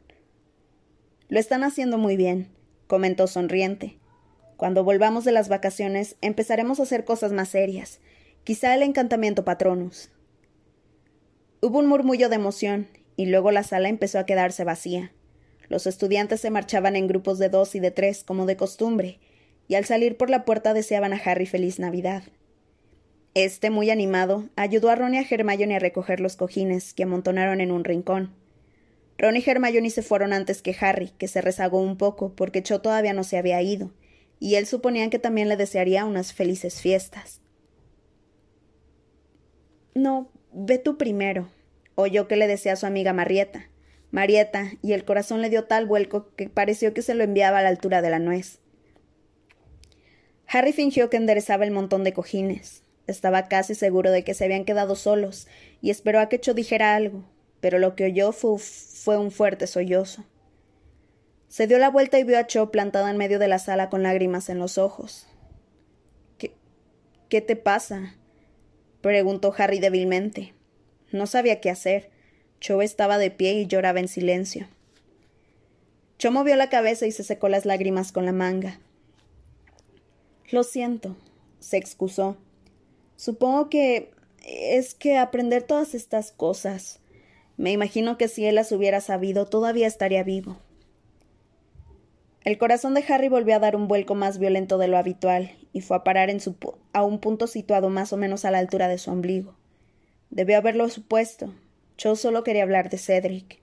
[1.29, 2.54] Lo están haciendo muy bien,
[2.87, 3.97] comentó sonriente.
[4.57, 7.99] Cuando volvamos de las vacaciones, empezaremos a hacer cosas más serias,
[8.43, 10.09] quizá el encantamiento Patronus.
[11.61, 15.11] Hubo un murmullo de emoción, y luego la sala empezó a quedarse vacía.
[15.67, 19.19] Los estudiantes se marchaban en grupos de dos y de tres, como de costumbre,
[19.67, 22.23] y al salir por la puerta deseaban a Harry feliz Navidad.
[23.33, 27.59] Este, muy animado, ayudó a Ron y a Hermione a recoger los cojines, que amontonaron
[27.59, 28.33] en un rincón.
[29.17, 32.81] Ron y Hermione se fueron antes que Harry, que se rezagó un poco, porque Cho
[32.81, 33.91] todavía no se había ido,
[34.39, 37.41] y él suponía que también le desearía unas felices fiestas.
[39.93, 41.47] No, ve tú primero,
[41.95, 43.69] oyó que le decía a su amiga Marieta.
[44.11, 47.63] Marieta, y el corazón le dio tal vuelco que pareció que se lo enviaba a
[47.63, 48.59] la altura de la nuez.
[50.47, 52.83] Harry fingió que enderezaba el montón de cojines.
[53.07, 55.47] Estaba casi seguro de que se habían quedado solos,
[55.81, 57.23] y esperó a que Cho dijera algo,
[57.61, 58.57] pero lo que oyó fue,
[59.05, 60.25] fue un fuerte sollozo.
[61.47, 64.01] Se dio la vuelta y vio a Cho plantada en medio de la sala con
[64.01, 65.27] lágrimas en los ojos.
[66.39, 66.55] ¿Qué,
[67.29, 68.15] qué te pasa?
[69.01, 70.55] preguntó Harry débilmente.
[71.11, 72.09] No sabía qué hacer.
[72.59, 74.67] Cho estaba de pie y lloraba en silencio.
[76.17, 78.79] Cho movió la cabeza y se secó las lágrimas con la manga.
[80.49, 81.15] Lo siento,
[81.59, 82.37] se excusó.
[83.17, 84.09] Supongo que
[84.43, 87.01] es que aprender todas estas cosas.
[87.57, 90.57] Me imagino que si él las hubiera sabido, todavía estaría vivo.
[92.43, 95.81] El corazón de Harry volvió a dar un vuelco más violento de lo habitual y
[95.81, 96.55] fue a parar en su
[96.93, 99.55] a un punto situado más o menos a la altura de su ombligo.
[100.29, 101.53] Debió haberlo supuesto.
[101.97, 103.59] Yo solo quería hablar de Cedric.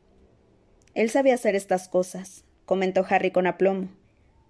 [0.95, 3.89] Él sabía hacer estas cosas, comentó Harry con aplomo.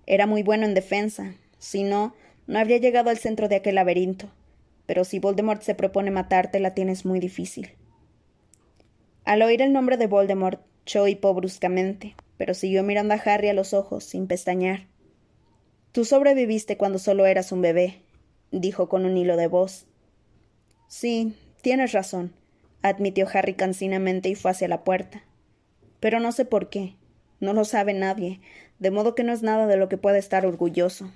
[0.06, 1.34] Era muy bueno en defensa.
[1.58, 2.14] Si no,
[2.46, 4.30] no habría llegado al centro de aquel laberinto
[4.86, 7.70] pero si Voldemort se propone matarte, la tienes muy difícil.
[9.24, 13.54] Al oír el nombre de Voldemort, Cho hipó bruscamente, pero siguió mirando a Harry a
[13.54, 14.86] los ojos, sin pestañear.
[15.92, 18.00] Tú sobreviviste cuando solo eras un bebé,
[18.50, 19.86] dijo con un hilo de voz.
[20.88, 22.32] Sí, tienes razón,
[22.82, 25.22] admitió Harry cansinamente y fue hacia la puerta.
[26.00, 26.96] Pero no sé por qué.
[27.38, 28.40] No lo sabe nadie,
[28.78, 31.10] de modo que no es nada de lo que pueda estar orgulloso.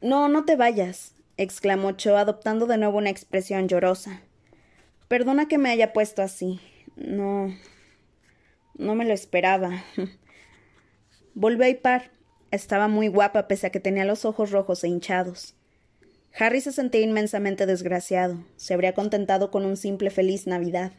[0.00, 4.22] No, no te vayas, exclamó Cho, adoptando de nuevo una expresión llorosa.
[5.08, 6.60] Perdona que me haya puesto así.
[6.96, 7.54] No.
[8.74, 9.84] No me lo esperaba.
[11.34, 12.10] Volví a par.
[12.50, 15.54] Estaba muy guapa pese a que tenía los ojos rojos e hinchados.
[16.38, 18.44] Harry se sentía inmensamente desgraciado.
[18.56, 20.92] Se habría contentado con un simple feliz Navidad.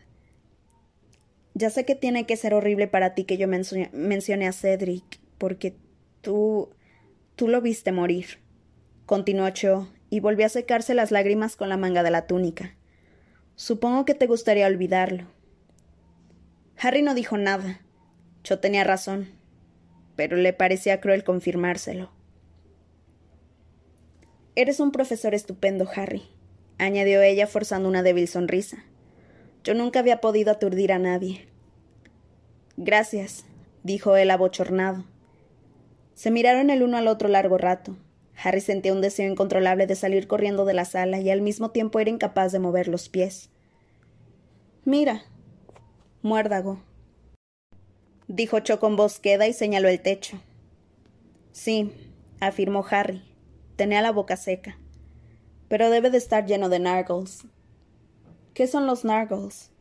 [1.53, 5.75] Ya sé que tiene que ser horrible para ti que yo mencione a Cedric, porque
[6.21, 6.69] tú.
[7.35, 8.39] tú lo viste morir
[9.09, 12.75] continuó Cho, y volvió a secarse las lágrimas con la manga de la túnica.
[13.59, 15.25] Supongo que te gustaría olvidarlo.
[16.77, 17.81] Harry no dijo nada.
[18.41, 19.27] Cho tenía razón,
[20.15, 22.09] pero le parecía cruel confirmárselo.
[24.55, 26.23] Eres un profesor estupendo, Harry,
[26.77, 28.85] añadió ella forzando una débil sonrisa.
[29.65, 31.49] Yo nunca había podido aturdir a nadie.
[32.77, 33.43] Gracias,
[33.83, 35.03] dijo él abochornado.
[36.13, 37.97] Se miraron el uno al otro largo rato.
[38.41, 41.99] Harry sentía un deseo incontrolable de salir corriendo de la sala y al mismo tiempo
[41.99, 43.49] era incapaz de mover los pies.
[44.85, 45.23] Mira.
[46.21, 46.81] Muérdago.
[48.27, 50.39] Dijo Cho con voz queda y señaló el techo.
[51.51, 51.91] Sí,
[52.39, 53.23] afirmó Harry.
[53.75, 54.77] Tenía la boca seca.
[55.67, 57.45] Pero debe de estar lleno de nargles.
[58.53, 59.71] ¿Qué son los nargles?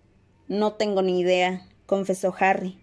[0.47, 2.79] No tengo ni idea, confesó Harry.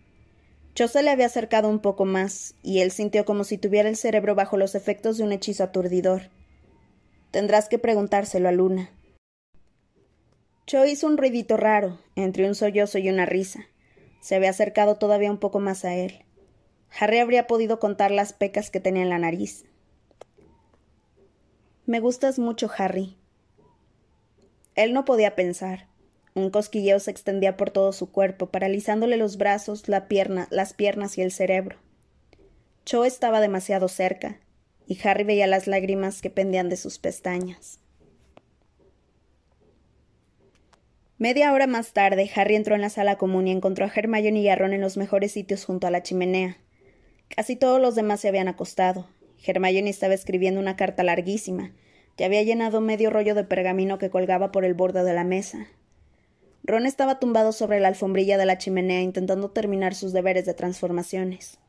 [0.75, 3.95] Cho se le había acercado un poco más, y él sintió como si tuviera el
[3.95, 6.23] cerebro bajo los efectos de un hechizo aturdidor.
[7.31, 8.91] Tendrás que preguntárselo a Luna.
[10.67, 13.67] Cho hizo un ruidito raro, entre un sollozo y una risa.
[14.19, 16.25] Se había acercado todavía un poco más a él.
[16.99, 19.63] Harry habría podido contar las pecas que tenía en la nariz.
[21.85, 23.15] Me gustas mucho, Harry.
[24.75, 25.87] Él no podía pensar.
[26.35, 31.17] Un cosquilleo se extendía por todo su cuerpo, paralizándole los brazos, la pierna, las piernas
[31.17, 31.77] y el cerebro.
[32.83, 34.37] Cho estaba demasiado cerca,
[34.85, 37.79] y Harry veía las lágrimas que pendían de sus pestañas.
[41.17, 44.49] Media hora más tarde, Harry entró en la sala común y encontró a Hermione y
[44.49, 46.57] a Ron en los mejores sitios junto a la chimenea.
[47.29, 49.07] Casi todos los demás se habían acostado.
[49.45, 51.71] Hermione estaba escribiendo una carta larguísima.
[52.17, 55.67] Ya había llenado medio rollo de pergamino que colgaba por el borde de la mesa.
[56.67, 61.59] Ron estaba tumbado sobre la alfombrilla de la chimenea intentando terminar sus deberes de transformaciones.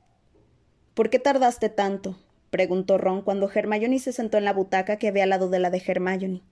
[0.95, 2.17] ¿Por qué tardaste tanto?
[2.49, 5.69] preguntó Ron cuando Hermione se sentó en la butaca que había al lado de la
[5.69, 6.43] de Hermione.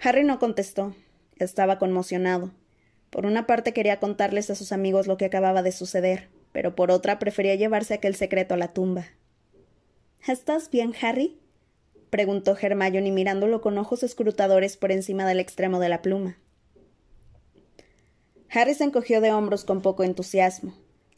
[0.00, 0.94] Harry no contestó.
[1.36, 2.52] Estaba conmocionado.
[3.10, 6.92] Por una parte quería contarles a sus amigos lo que acababa de suceder, pero por
[6.92, 9.06] otra prefería llevarse aquel secreto a la tumba.
[10.24, 11.40] ¿Estás bien, Harry?
[12.10, 16.38] preguntó Hermione mirándolo con ojos escrutadores por encima del extremo de la pluma.
[18.54, 20.74] Harry se encogió de hombros con poco entusiasmo.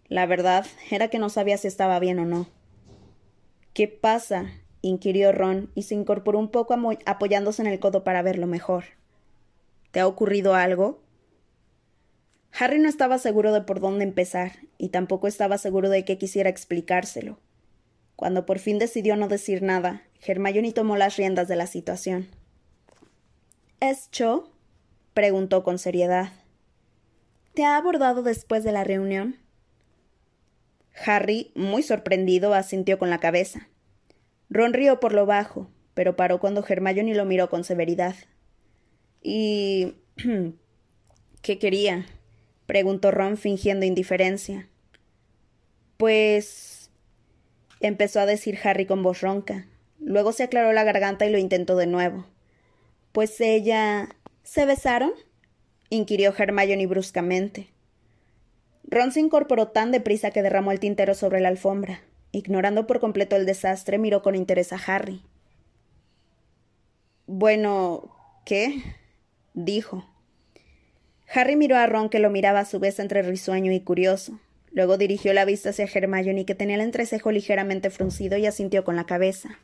[0.08, 2.48] La verdad era que no sabía si estaba bien o no.
[3.74, 4.46] ¿Qué pasa?
[4.80, 6.74] inquirió Ron y se incorporó un poco
[7.04, 8.84] apoyándose en el codo para verlo mejor.
[9.90, 11.02] ¿Te ha ocurrido algo?
[12.58, 16.48] Harry no estaba seguro de por dónde empezar, y tampoco estaba seguro de que quisiera
[16.48, 17.38] explicárselo.
[18.14, 22.28] Cuando por fin decidió no decir nada, Hermione tomó las riendas de la situación.
[23.80, 24.50] ¿Es Cho?
[25.12, 26.30] preguntó con seriedad.
[27.56, 29.38] ¿Te ha abordado después de la reunión?
[31.06, 33.70] Harry, muy sorprendido, asintió con la cabeza.
[34.50, 38.14] Ron rió por lo bajo, pero paró cuando Hermione lo miró con severidad.
[39.22, 39.94] ¿Y
[41.40, 42.04] qué quería?
[42.66, 44.68] preguntó Ron fingiendo indiferencia.
[45.96, 46.90] Pues.
[47.80, 49.66] empezó a decir Harry con voz ronca.
[49.98, 52.26] Luego se aclaró la garganta y lo intentó de nuevo.
[53.12, 54.10] Pues ella.
[54.42, 55.12] ¿Se besaron?
[55.90, 57.68] Inquirió Hermione bruscamente.
[58.84, 62.02] Ron se incorporó tan deprisa que derramó el tintero sobre la alfombra.
[62.32, 65.22] Ignorando por completo el desastre, miró con interés a Harry.
[67.26, 68.14] Bueno,
[68.44, 68.82] ¿qué?
[69.54, 70.06] dijo.
[71.32, 74.38] Harry miró a Ron, que lo miraba a su vez entre risueño y curioso.
[74.70, 78.94] Luego dirigió la vista hacia Hermione, que tenía el entrecejo ligeramente fruncido, y asintió con
[78.94, 79.58] la cabeza.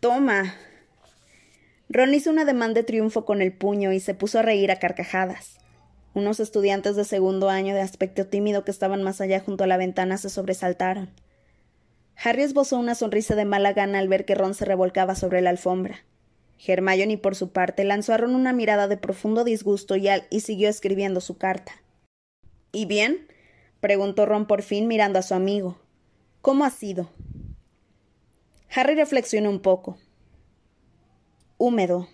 [0.00, 0.54] Toma.
[1.88, 4.78] Ron hizo un ademán de triunfo con el puño y se puso a reír a
[4.78, 5.58] carcajadas.
[6.14, 9.76] Unos estudiantes de segundo año de aspecto tímido que estaban más allá junto a la
[9.76, 11.10] ventana se sobresaltaron.
[12.16, 15.50] Harry esbozó una sonrisa de mala gana al ver que Ron se revolcaba sobre la
[15.50, 16.04] alfombra.
[16.66, 20.68] Hermione, por su parte, lanzó a Ron una mirada de profundo disgusto y, y siguió
[20.68, 21.72] escribiendo su carta.
[22.72, 23.28] ¿Y bien?
[23.80, 25.78] preguntó Ron por fin mirando a su amigo.
[26.40, 27.10] ¿Cómo ha sido?
[28.74, 29.98] Harry reflexionó un poco.
[31.66, 32.06] Húmedo,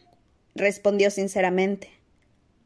[0.54, 1.90] respondió sinceramente.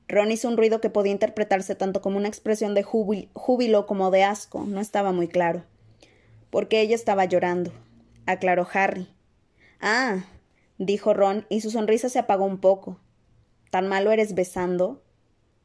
[0.06, 4.22] Ron hizo un ruido que podía interpretarse tanto como una expresión de júbilo como de
[4.22, 4.62] asco.
[4.68, 5.64] No estaba muy claro.
[6.48, 7.72] Porque ella estaba llorando,
[8.24, 9.08] aclaró Harry.
[9.80, 10.26] Ah,
[10.78, 13.00] dijo Ron, y su sonrisa se apagó un poco.
[13.72, 15.02] ¿Tan malo eres besando?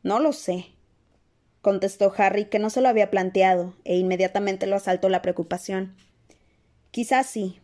[0.02, 0.70] No lo sé,
[1.62, 5.96] contestó Harry, que no se lo había planteado, e inmediatamente lo asaltó la preocupación.
[6.90, 7.60] Quizás sí.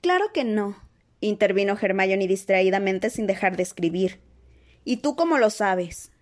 [0.00, 0.76] Claro que no,
[1.20, 4.20] intervino Hermione distraídamente sin dejar de escribir.
[4.84, 6.12] ¿Y tú cómo lo sabes?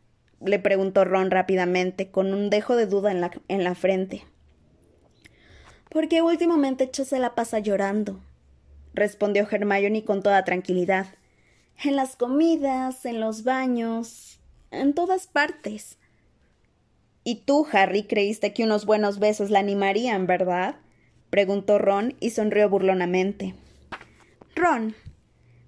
[0.40, 4.24] le preguntó Ron rápidamente, con un dejo de duda en la, en la frente.
[5.90, 8.20] Porque últimamente Cho se la pasa llorando,
[8.92, 11.06] respondió Hermione con toda tranquilidad.
[11.82, 14.40] En las comidas, en los baños,
[14.70, 15.98] en todas partes.
[17.24, 20.76] Y tú, Harry, creíste que unos buenos besos la animarían, ¿verdad?
[21.30, 23.54] preguntó Ron y sonrió burlonamente.
[24.54, 24.94] Ron,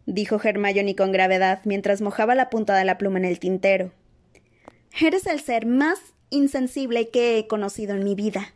[0.06, 3.92] dijo Hermione con gravedad mientras mojaba la punta de la pluma en el tintero.
[5.00, 5.98] Eres el ser más
[6.30, 8.54] insensible que he conocido en mi vida.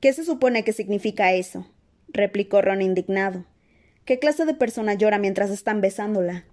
[0.00, 1.66] ¿Qué se supone que significa eso?
[2.08, 3.44] replicó Ron indignado.
[4.04, 6.44] ¿Qué clase de persona llora mientras están besándola?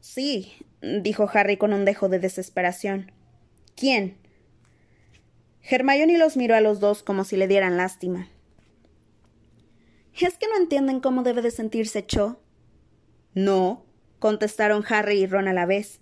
[0.00, 3.12] Sí, dijo Harry con un dejo de desesperación.
[3.76, 4.16] ¿Quién?
[5.62, 8.28] Hermione los miró a los dos como si le dieran lástima.
[10.20, 12.40] ¿Es que no entienden cómo debe de sentirse Cho?
[13.34, 13.84] No,
[14.18, 16.00] contestaron Harry y Ron a la vez.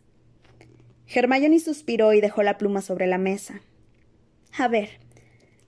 [1.06, 3.60] Hermione suspiró y dejó la pluma sobre la mesa.
[4.58, 5.00] A ver,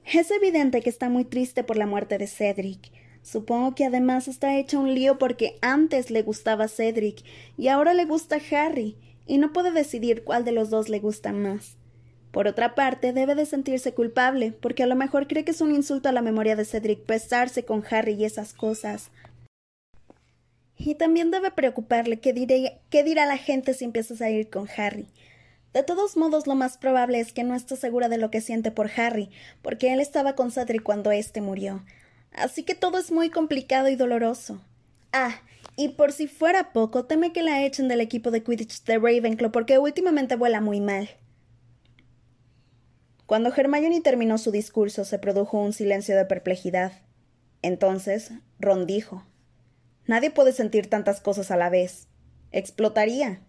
[0.05, 2.91] es evidente que está muy triste por la muerte de Cedric.
[3.23, 7.23] Supongo que además está hecho un lío porque antes le gustaba Cedric
[7.59, 8.97] y ahora le gusta Harry,
[9.27, 11.78] y no puede decidir cuál de los dos le gusta más.
[12.31, 15.75] Por otra parte, debe de sentirse culpable, porque a lo mejor cree que es un
[15.75, 19.11] insulto a la memoria de Cedric pesarse con Harry y esas cosas.
[20.77, 25.09] Y también debe preocuparle qué, qué dirá la gente si empiezas a ir con Harry.
[25.73, 28.71] De todos modos, lo más probable es que no esté segura de lo que siente
[28.71, 29.31] por Harry,
[29.63, 31.85] porque él estaba con Cedric cuando éste murió.
[32.33, 34.61] Así que todo es muy complicado y doloroso.
[35.13, 35.41] Ah,
[35.77, 39.51] y por si fuera poco, teme que la echen del equipo de Quidditch de Ravenclaw
[39.51, 41.09] porque últimamente vuela muy mal.
[43.29, 46.93] Cuando Hermione terminó su discurso se produjo un silencio de perplejidad.
[47.61, 49.23] Entonces, Ron dijo
[50.07, 52.09] Nadie puede sentir tantas cosas a la vez.
[52.53, 53.43] Explotaría.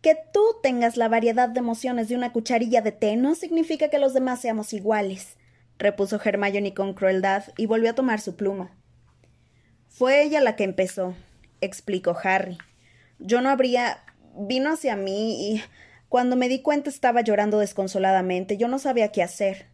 [0.00, 3.98] Que tú tengas la variedad de emociones de una cucharilla de té no significa que
[3.98, 5.38] los demás seamos iguales,
[5.76, 8.70] repuso Hermione con crueldad y volvió a tomar su pluma.
[9.88, 11.16] Fue ella la que empezó,
[11.60, 12.58] explicó Harry.
[13.18, 14.04] Yo no habría.
[14.36, 15.62] vino hacia mí y.
[16.10, 18.56] cuando me di cuenta estaba llorando desconsoladamente.
[18.56, 19.68] Yo no sabía qué hacer.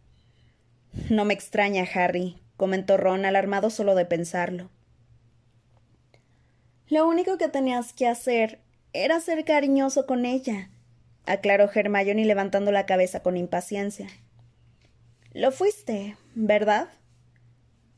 [1.09, 4.69] No me extraña, Harry, comentó Ron, alarmado solo de pensarlo.
[6.89, 8.59] Lo único que tenías que hacer
[8.93, 10.69] era ser cariñoso con ella,
[11.25, 14.07] aclaró Hermione levantando la cabeza con impaciencia.
[15.33, 16.87] Lo fuiste, ¿verdad?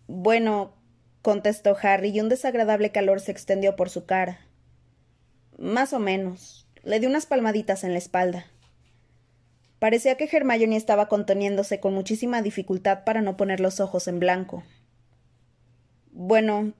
[0.07, 0.77] Bueno,
[1.21, 4.39] contestó Harry, y un desagradable calor se extendió por su cara.
[5.57, 6.68] Más o menos.
[6.89, 8.47] Le di unas palmaditas en la espalda.
[9.77, 14.63] Parecía que Hermione estaba conteniéndose con muchísima dificultad para no poner los ojos en blanco.
[16.11, 16.73] Bueno.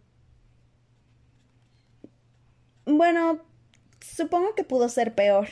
[2.87, 3.45] Bueno,
[4.01, 5.47] supongo que pudo ser peor.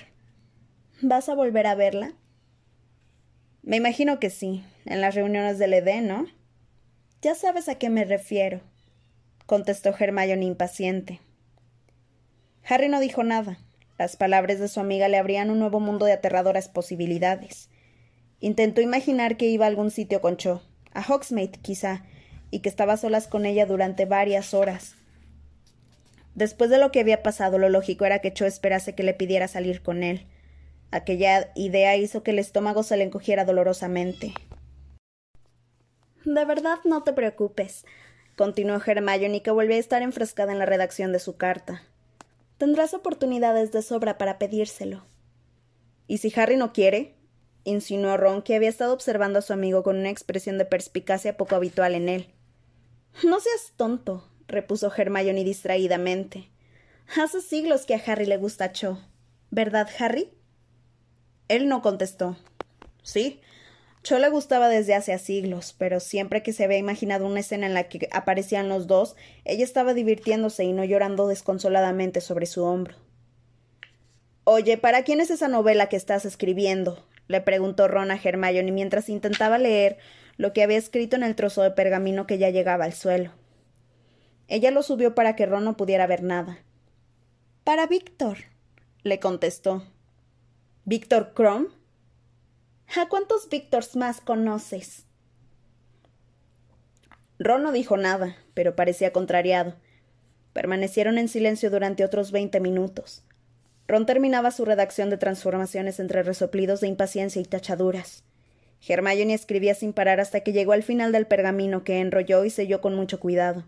[1.03, 2.13] ¿Vas a volver a verla?
[3.61, 6.25] Me imagino que sí, en las reuniones del Edén, ¿no?
[7.21, 8.61] Ya sabes a qué me refiero,
[9.45, 11.21] contestó Hermione impaciente.
[12.67, 13.59] Harry no dijo nada.
[13.97, 17.69] Las palabras de su amiga le abrían un nuevo mundo de aterradoras posibilidades.
[18.39, 20.61] Intentó imaginar que iba a algún sitio con Cho,
[20.93, 22.03] a Hogsmeade quizá,
[22.51, 24.95] y que estaba solas con ella durante varias horas.
[26.35, 29.47] Después de lo que había pasado, lo lógico era que Cho esperase que le pidiera
[29.47, 30.27] salir con él.
[30.91, 34.33] Aquella idea hizo que el estómago se le encogiera dolorosamente.
[36.23, 37.85] De verdad no te preocupes,
[38.35, 41.81] continuó Hermione, que volvió a estar enfrascada en la redacción de su carta.
[42.57, 45.05] Tendrás oportunidades de sobra para pedírselo.
[46.07, 47.15] ¿Y si Harry no quiere?
[47.63, 51.55] insinuó Ron, que había estado observando a su amigo con una expresión de perspicacia poco
[51.55, 52.33] habitual en él.
[53.23, 56.49] No seas tonto, repuso Hermione distraídamente.
[57.15, 58.99] Hace siglos que a Harry le gusta Cho.
[59.51, 60.31] ¿Verdad, Harry?
[61.47, 62.37] Él no contestó.
[63.03, 63.41] Sí,
[64.07, 67.73] Cho le gustaba desde hace siglos, pero siempre que se había imaginado una escena en
[67.73, 72.95] la que aparecían los dos, ella estaba divirtiéndose y no llorando desconsoladamente sobre su hombro.
[74.45, 77.05] Oye, ¿para quién es esa novela que estás escribiendo?
[77.27, 79.97] le preguntó Ron a Hermione mientras intentaba leer
[80.37, 83.33] lo que había escrito en el trozo de pergamino que ya llegaba al suelo.
[84.47, 86.59] Ella lo subió para que Ron no pudiera ver nada.
[87.65, 88.37] Para Víctor,
[89.03, 89.83] le contestó.
[90.85, 91.76] ¿Víctor Crumb?
[92.95, 95.03] ¿A cuántos Víctors más conoces?
[97.37, 99.75] Ron no dijo nada, pero parecía contrariado.
[100.53, 103.23] Permanecieron en silencio durante otros veinte minutos.
[103.87, 108.23] Ron terminaba su redacción de transformaciones entre resoplidos de impaciencia y tachaduras.
[108.87, 112.81] Hermione escribía sin parar hasta que llegó al final del pergamino que enrolló y selló
[112.81, 113.65] con mucho cuidado.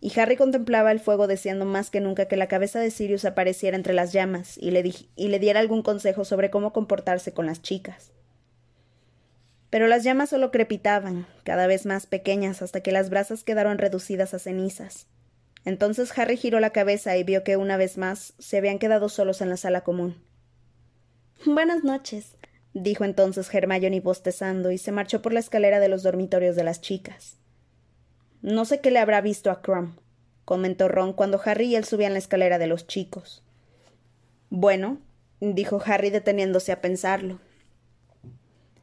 [0.00, 3.76] Y Harry contemplaba el fuego deseando más que nunca que la cabeza de Sirius apareciera
[3.76, 7.62] entre las llamas y le, y le diera algún consejo sobre cómo comportarse con las
[7.62, 8.12] chicas.
[9.72, 14.34] Pero las llamas solo crepitaban, cada vez más pequeñas, hasta que las brasas quedaron reducidas
[14.34, 15.06] a cenizas.
[15.64, 19.40] Entonces Harry giró la cabeza y vio que una vez más se habían quedado solos
[19.40, 20.22] en la sala común.
[21.46, 22.36] Buenas noches,
[22.74, 26.82] dijo entonces Hermione bostezando y se marchó por la escalera de los dormitorios de las
[26.82, 27.38] chicas.
[28.42, 29.98] No sé qué le habrá visto a Crumb,
[30.44, 33.42] comentó Ron cuando Harry y él subían la escalera de los chicos.
[34.50, 35.00] Bueno,
[35.40, 37.40] dijo Harry deteniéndose a pensarlo.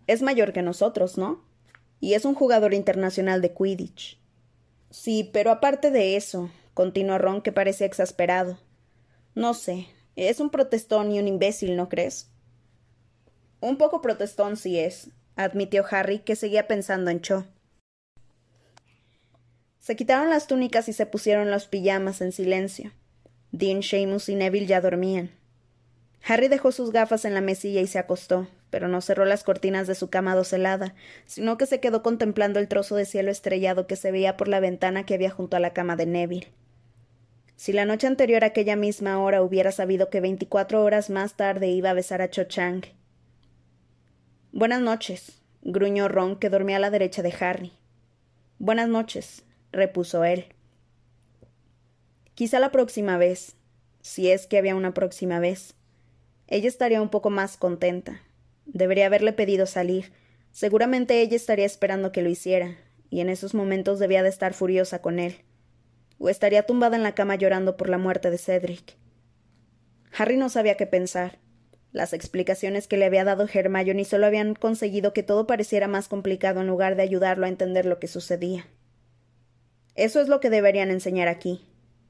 [0.09, 1.45] Es mayor que nosotros, ¿no?
[1.99, 4.19] Y es un jugador internacional de Quidditch.
[4.89, 8.57] Sí, pero aparte de eso, continuó Ron, que parecía exasperado.
[9.35, 9.85] No sé,
[10.15, 12.31] es un protestón y un imbécil, ¿no crees?
[13.61, 17.45] Un poco protestón sí es, admitió Harry, que seguía pensando en Cho.
[19.77, 22.93] Se quitaron las túnicas y se pusieron los pijamas en silencio.
[23.51, 25.29] Dean, Seamus y Neville ya dormían.
[26.25, 29.87] Harry dejó sus gafas en la mesilla y se acostó pero no cerró las cortinas
[29.87, 30.93] de su cama docelada,
[31.25, 34.59] sino que se quedó contemplando el trozo de cielo estrellado que se veía por la
[34.59, 36.51] ventana que había junto a la cama de Neville.
[37.55, 41.67] Si la noche anterior a aquella misma hora hubiera sabido que veinticuatro horas más tarde
[41.67, 42.83] iba a besar a Cho Chang.
[44.51, 47.73] Buenas noches, gruñó Ron, que dormía a la derecha de Harry.
[48.59, 50.45] Buenas noches, repuso él.
[52.33, 53.55] Quizá la próxima vez,
[54.01, 55.75] si es que había una próxima vez,
[56.49, 58.21] ella estaría un poco más contenta.
[58.65, 60.11] Debería haberle pedido salir.
[60.51, 62.75] Seguramente ella estaría esperando que lo hiciera,
[63.11, 65.35] y en esos momentos debía de estar furiosa con él.
[66.17, 68.97] O estaría tumbada en la cama llorando por la muerte de Cedric.
[70.17, 71.37] Harry no sabía qué pensar.
[71.91, 76.61] Las explicaciones que le había dado Hermione solo habían conseguido que todo pareciera más complicado
[76.61, 78.65] en lugar de ayudarlo a entender lo que sucedía.
[79.93, 81.61] Eso es lo que deberían enseñar aquí,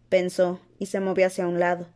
[0.07, 1.87] pensó, y se movió hacia un lado.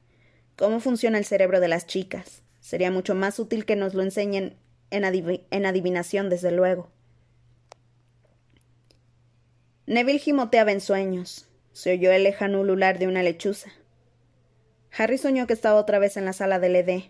[0.55, 2.43] ¿Cómo funciona el cerebro de las chicas?
[2.59, 4.55] Sería mucho más útil que nos lo enseñen
[4.91, 6.89] en, adivinación, desde luego.
[9.85, 11.49] Neville gimoteaba en sueños.
[11.71, 13.71] Se oyó el lejano ulular de una lechuza.
[14.95, 17.05] Harry soñó que estaba otra vez en la sala del ED.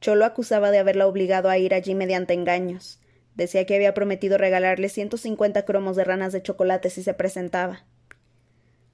[0.00, 3.00] Cho lo acusaba de haberla obligado a ir allí mediante engaños.
[3.34, 7.84] Decía que había prometido regalarle ciento cincuenta cromos de ranas de chocolate si se presentaba.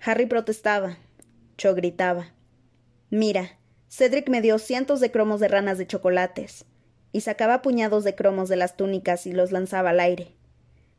[0.01, 0.97] Harry protestaba.
[1.59, 2.33] Cho gritaba.
[3.11, 3.59] Mira,
[3.89, 6.64] Cedric me dio cientos de cromos de ranas de chocolates,
[7.12, 10.34] y sacaba puñados de cromos de las túnicas y los lanzaba al aire.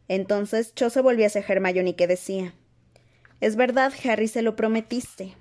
[0.07, 2.53] Entonces Cho se volvió hacia Hermione que decía
[3.39, 5.35] Es verdad, Harry, se lo prometiste.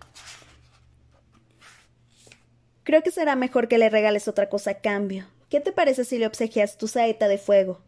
[2.82, 5.26] Creo que será mejor que le regales otra cosa a cambio.
[5.49, 7.80] ¿Qué te parece si le obsequias tu saeta de fuego?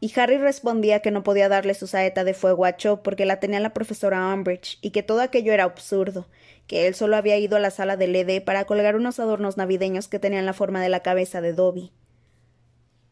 [0.00, 3.40] Y Harry respondía que no podía darle su saeta de fuego a Cho porque la
[3.40, 6.28] tenía la profesora Umbridge y que todo aquello era absurdo,
[6.68, 10.06] que él solo había ido a la sala del ED para colgar unos adornos navideños
[10.06, 11.92] que tenían la forma de la cabeza de Dobby.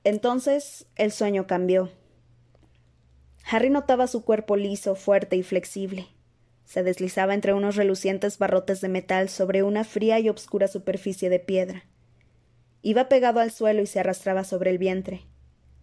[0.04, 1.90] Entonces el sueño cambió.
[3.50, 6.06] Harry notaba su cuerpo liso, fuerte y flexible.
[6.64, 11.40] Se deslizaba entre unos relucientes barrotes de metal sobre una fría y obscura superficie de
[11.40, 11.84] piedra.
[12.82, 15.26] Iba pegado al suelo y se arrastraba sobre el vientre.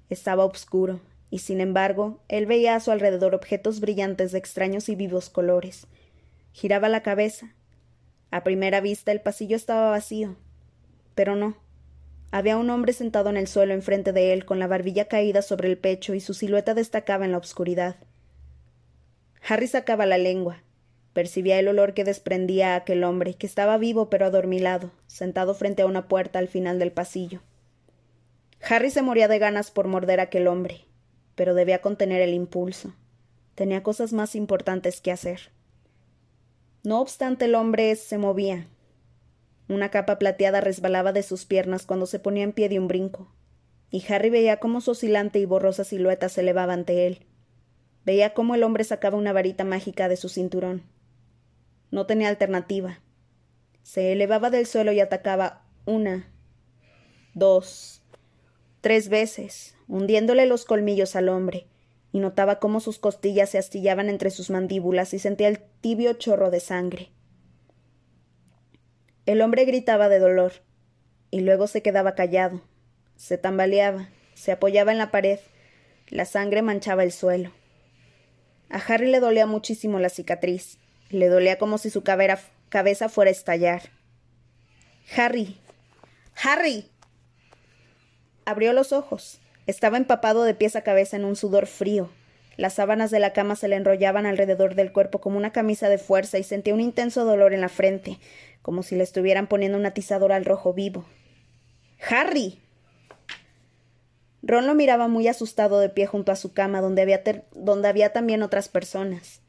[0.10, 1.00] Estaba oscuro,
[1.30, 5.88] y sin embargo, él veía a su alrededor objetos brillantes de extraños y vivos colores.
[6.52, 7.54] Giraba la cabeza.
[8.32, 10.36] A primera vista el pasillo estaba vacío.
[11.16, 11.58] Pero no.
[12.32, 15.70] Había un hombre sentado en el suelo enfrente de él, con la barbilla caída sobre
[15.70, 17.96] el pecho y su silueta destacaba en la oscuridad.
[19.48, 20.64] Harry sacaba la lengua,
[21.14, 25.86] Percibía el olor que desprendía aquel hombre, que estaba vivo pero adormilado, sentado frente a
[25.86, 27.42] una puerta al final del pasillo.
[28.68, 30.86] Harry se moría de ganas por morder a aquel hombre,
[31.36, 32.94] pero debía contener el impulso.
[33.56, 35.52] Tenía cosas más importantes que hacer.
[36.84, 38.68] No obstante, el hombre se movía.
[39.68, 43.34] Una capa plateada resbalaba de sus piernas cuando se ponía en pie de un brinco,
[43.90, 47.26] y Harry veía cómo su oscilante y borrosa silueta se elevaba ante él.
[48.06, 50.84] Veía cómo el hombre sacaba una varita mágica de su cinturón.
[51.92, 53.02] No tenía alternativa.
[53.82, 56.32] Se elevaba del suelo y atacaba una,
[57.34, 58.03] dos,
[58.84, 61.68] tres veces, hundiéndole los colmillos al hombre,
[62.12, 66.52] y notaba cómo sus costillas se astillaban entre sus mandíbulas y sentía el tibio chorro
[66.52, 67.10] de sangre.
[69.26, 70.52] El hombre gritaba de dolor,
[71.32, 72.62] y luego se quedaba callado,
[73.16, 75.40] se tambaleaba, se apoyaba en la pared,
[76.10, 77.54] la sangre manchaba el suelo.
[78.70, 80.78] A Harry le dolía muchísimo la cicatriz.
[81.10, 83.84] Le dolía como si su cabeza fuera a estallar.
[85.16, 85.58] Harry.
[86.36, 86.90] Harry.
[88.46, 89.40] Abrió los ojos.
[89.68, 92.10] Estaba empapado de pies a cabeza en un sudor frío.
[92.58, 95.98] Las sábanas de la cama se le enrollaban alrededor del cuerpo como una camisa de
[95.98, 98.20] fuerza y sentía un intenso dolor en la frente,
[98.62, 101.06] como si le estuvieran poniendo un atizador al rojo vivo.
[102.10, 102.60] ¡Harry!
[104.44, 107.24] Ron lo miraba muy asustado de pie junto a su cama, donde había,
[107.54, 109.40] donde había también otras personas.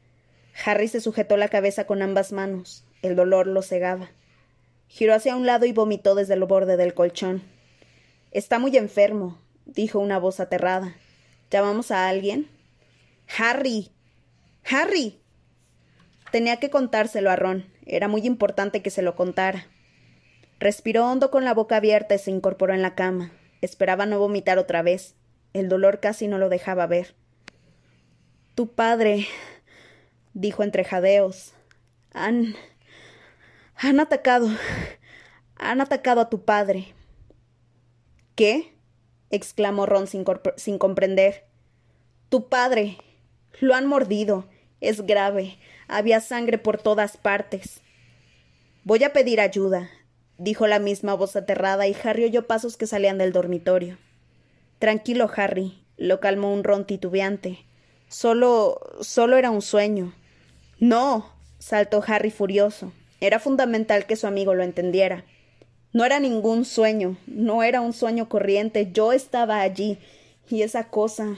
[0.65, 2.85] Harry se sujetó la cabeza con ambas manos.
[3.01, 4.09] El dolor lo cegaba.
[4.87, 7.43] Giró hacia un lado y vomitó desde el borde del colchón.
[8.35, 10.93] Está muy enfermo, dijo una voz aterrada.
[11.49, 12.49] ¿Llamamos a alguien?
[13.37, 13.93] Harry.
[14.69, 15.21] Harry.
[16.33, 17.65] Tenía que contárselo a Ron.
[17.85, 19.67] Era muy importante que se lo contara.
[20.59, 23.31] Respiró hondo con la boca abierta y se incorporó en la cama.
[23.61, 25.15] Esperaba no vomitar otra vez.
[25.53, 27.15] El dolor casi no lo dejaba ver.
[28.53, 29.27] Tu padre
[30.33, 31.53] dijo entre jadeos.
[32.13, 32.53] Han.
[33.77, 34.49] han atacado.
[35.55, 36.93] han atacado a tu padre.
[38.35, 38.73] ¿Qué?
[39.29, 41.45] exclamó Ron sin, comprender.
[42.29, 42.97] Tu padre.
[43.59, 44.45] Lo han mordido.
[44.81, 45.57] Es grave.
[45.87, 47.81] Había sangre por todas partes.
[48.83, 49.89] Voy a pedir ayuda,
[50.37, 53.97] dijo la misma voz aterrada, y Harry oyó pasos que salían del dormitorio.
[54.79, 57.65] Tranquilo, Harry, lo calmó un ron titubeante.
[58.09, 58.79] Solo.
[59.01, 60.13] solo era un sueño.
[60.79, 62.91] No, saltó Harry furioso.
[63.21, 65.23] Era fundamental que su amigo lo entendiera.
[65.95, 69.97] No era ningún sueño, no era un sueño corriente, yo estaba allí,
[70.49, 71.37] y esa cosa.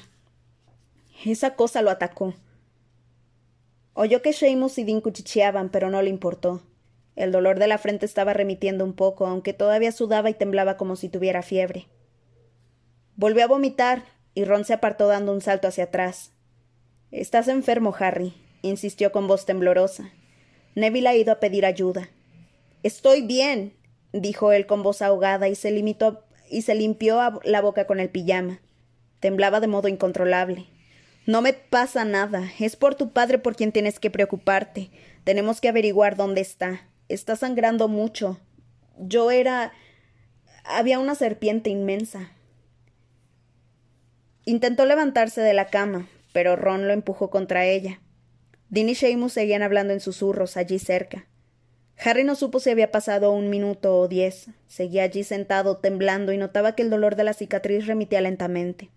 [1.23, 2.33] esa cosa lo atacó.
[3.93, 6.63] Oyó que Seamus y Dean cuchicheaban, pero no le importó.
[7.15, 10.95] El dolor de la frente estaba remitiendo un poco, aunque todavía sudaba y temblaba como
[10.95, 11.85] si tuviera fiebre.
[13.15, 16.31] Volvió a vomitar, y Ron se apartó dando un salto hacia atrás.
[17.11, 18.33] Estás enfermo, Harry,
[18.63, 20.09] insistió con voz temblorosa.
[20.73, 22.09] Neville ha ido a pedir ayuda.
[22.81, 23.77] Estoy bien,
[24.13, 28.09] dijo él con voz ahogada y se limitó y se limpió la boca con el
[28.09, 28.59] pijama.
[29.19, 30.67] Temblaba de modo incontrolable.
[31.25, 32.43] No me pasa nada.
[32.59, 34.89] Es por tu padre por quien tienes que preocuparte.
[35.23, 36.87] Tenemos que averiguar dónde está.
[37.09, 38.39] Está sangrando mucho.
[38.97, 39.73] Yo era.
[40.63, 42.31] había una serpiente inmensa.
[44.45, 47.99] Intentó levantarse de la cama, pero Ron lo empujó contra ella.
[48.69, 51.27] Dean y Seamus seguían hablando en susurros allí cerca.
[52.03, 54.47] Harry no supo si había pasado un minuto o diez.
[54.67, 58.89] Seguía allí sentado, temblando, y notaba que el dolor de la cicatriz remitía lentamente.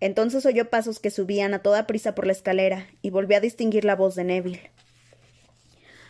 [0.00, 3.84] Entonces oyó pasos que subían a toda prisa por la escalera, y volvió a distinguir
[3.84, 4.70] la voz de Neville.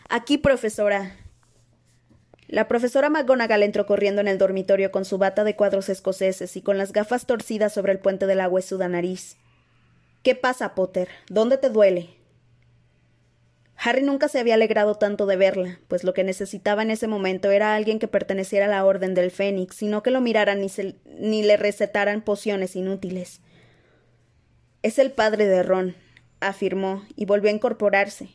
[0.09, 1.15] Aquí, profesora.
[2.47, 6.61] La profesora McGonagall entró corriendo en el dormitorio con su bata de cuadros escoceses y
[6.61, 9.37] con las gafas torcidas sobre el puente de la huesuda nariz.
[10.23, 11.07] ¿Qué pasa, Potter?
[11.29, 12.09] ¿Dónde te duele?
[13.83, 17.49] Harry nunca se había alegrado tanto de verla, pues lo que necesitaba en ese momento
[17.49, 20.67] era alguien que perteneciera a la Orden del Fénix, y no que lo miraran ni,
[21.17, 23.41] ni le recetaran pociones inútiles.
[24.83, 25.95] Es el padre de Ron,
[26.41, 28.29] afirmó, y volvió a incorporarse.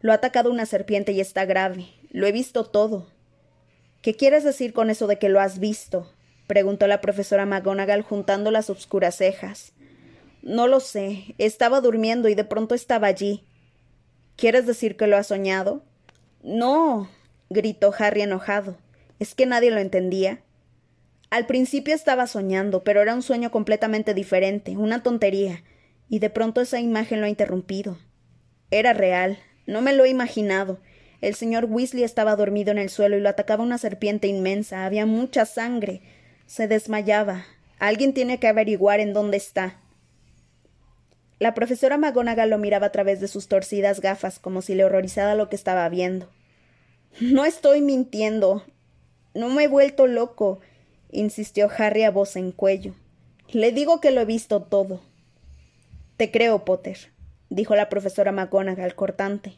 [0.00, 1.88] Lo ha atacado una serpiente y está grave.
[2.10, 3.08] Lo he visto todo.
[4.00, 6.10] ¿Qué quieres decir con eso de que lo has visto?
[6.46, 9.72] preguntó la profesora McGonagall juntando las obscuras cejas.
[10.42, 11.34] No lo sé.
[11.36, 13.44] Estaba durmiendo y de pronto estaba allí.
[14.36, 15.82] ¿Quieres decir que lo ha soñado?
[16.42, 17.08] No,
[17.48, 18.76] gritó Harry enojado.
[19.18, 20.40] ¿Es que nadie lo entendía?
[21.30, 25.64] Al principio estaba soñando, pero era un sueño completamente diferente, una tontería,
[26.10, 27.98] y de pronto esa imagen lo ha interrumpido.
[28.70, 30.80] Era real, no me lo he imaginado.
[31.22, 34.84] El señor Weasley estaba dormido en el suelo y lo atacaba una serpiente inmensa.
[34.84, 36.02] Había mucha sangre.
[36.46, 37.46] Se desmayaba.
[37.78, 39.80] Alguien tiene que averiguar en dónde está.
[41.38, 45.34] La profesora McGonagall lo miraba a través de sus torcidas gafas, como si le horrorizara
[45.34, 46.30] lo que estaba viendo.
[47.20, 48.64] No estoy mintiendo.
[49.34, 50.60] No me he vuelto loco,
[51.10, 52.94] insistió Harry a voz en cuello.
[53.50, 55.02] Le digo que lo he visto todo.
[56.16, 57.12] Te creo, Potter,
[57.50, 59.56] dijo la profesora McGonagall cortante.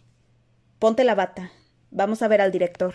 [0.80, 1.52] Ponte la bata.
[1.90, 2.94] Vamos a ver al director.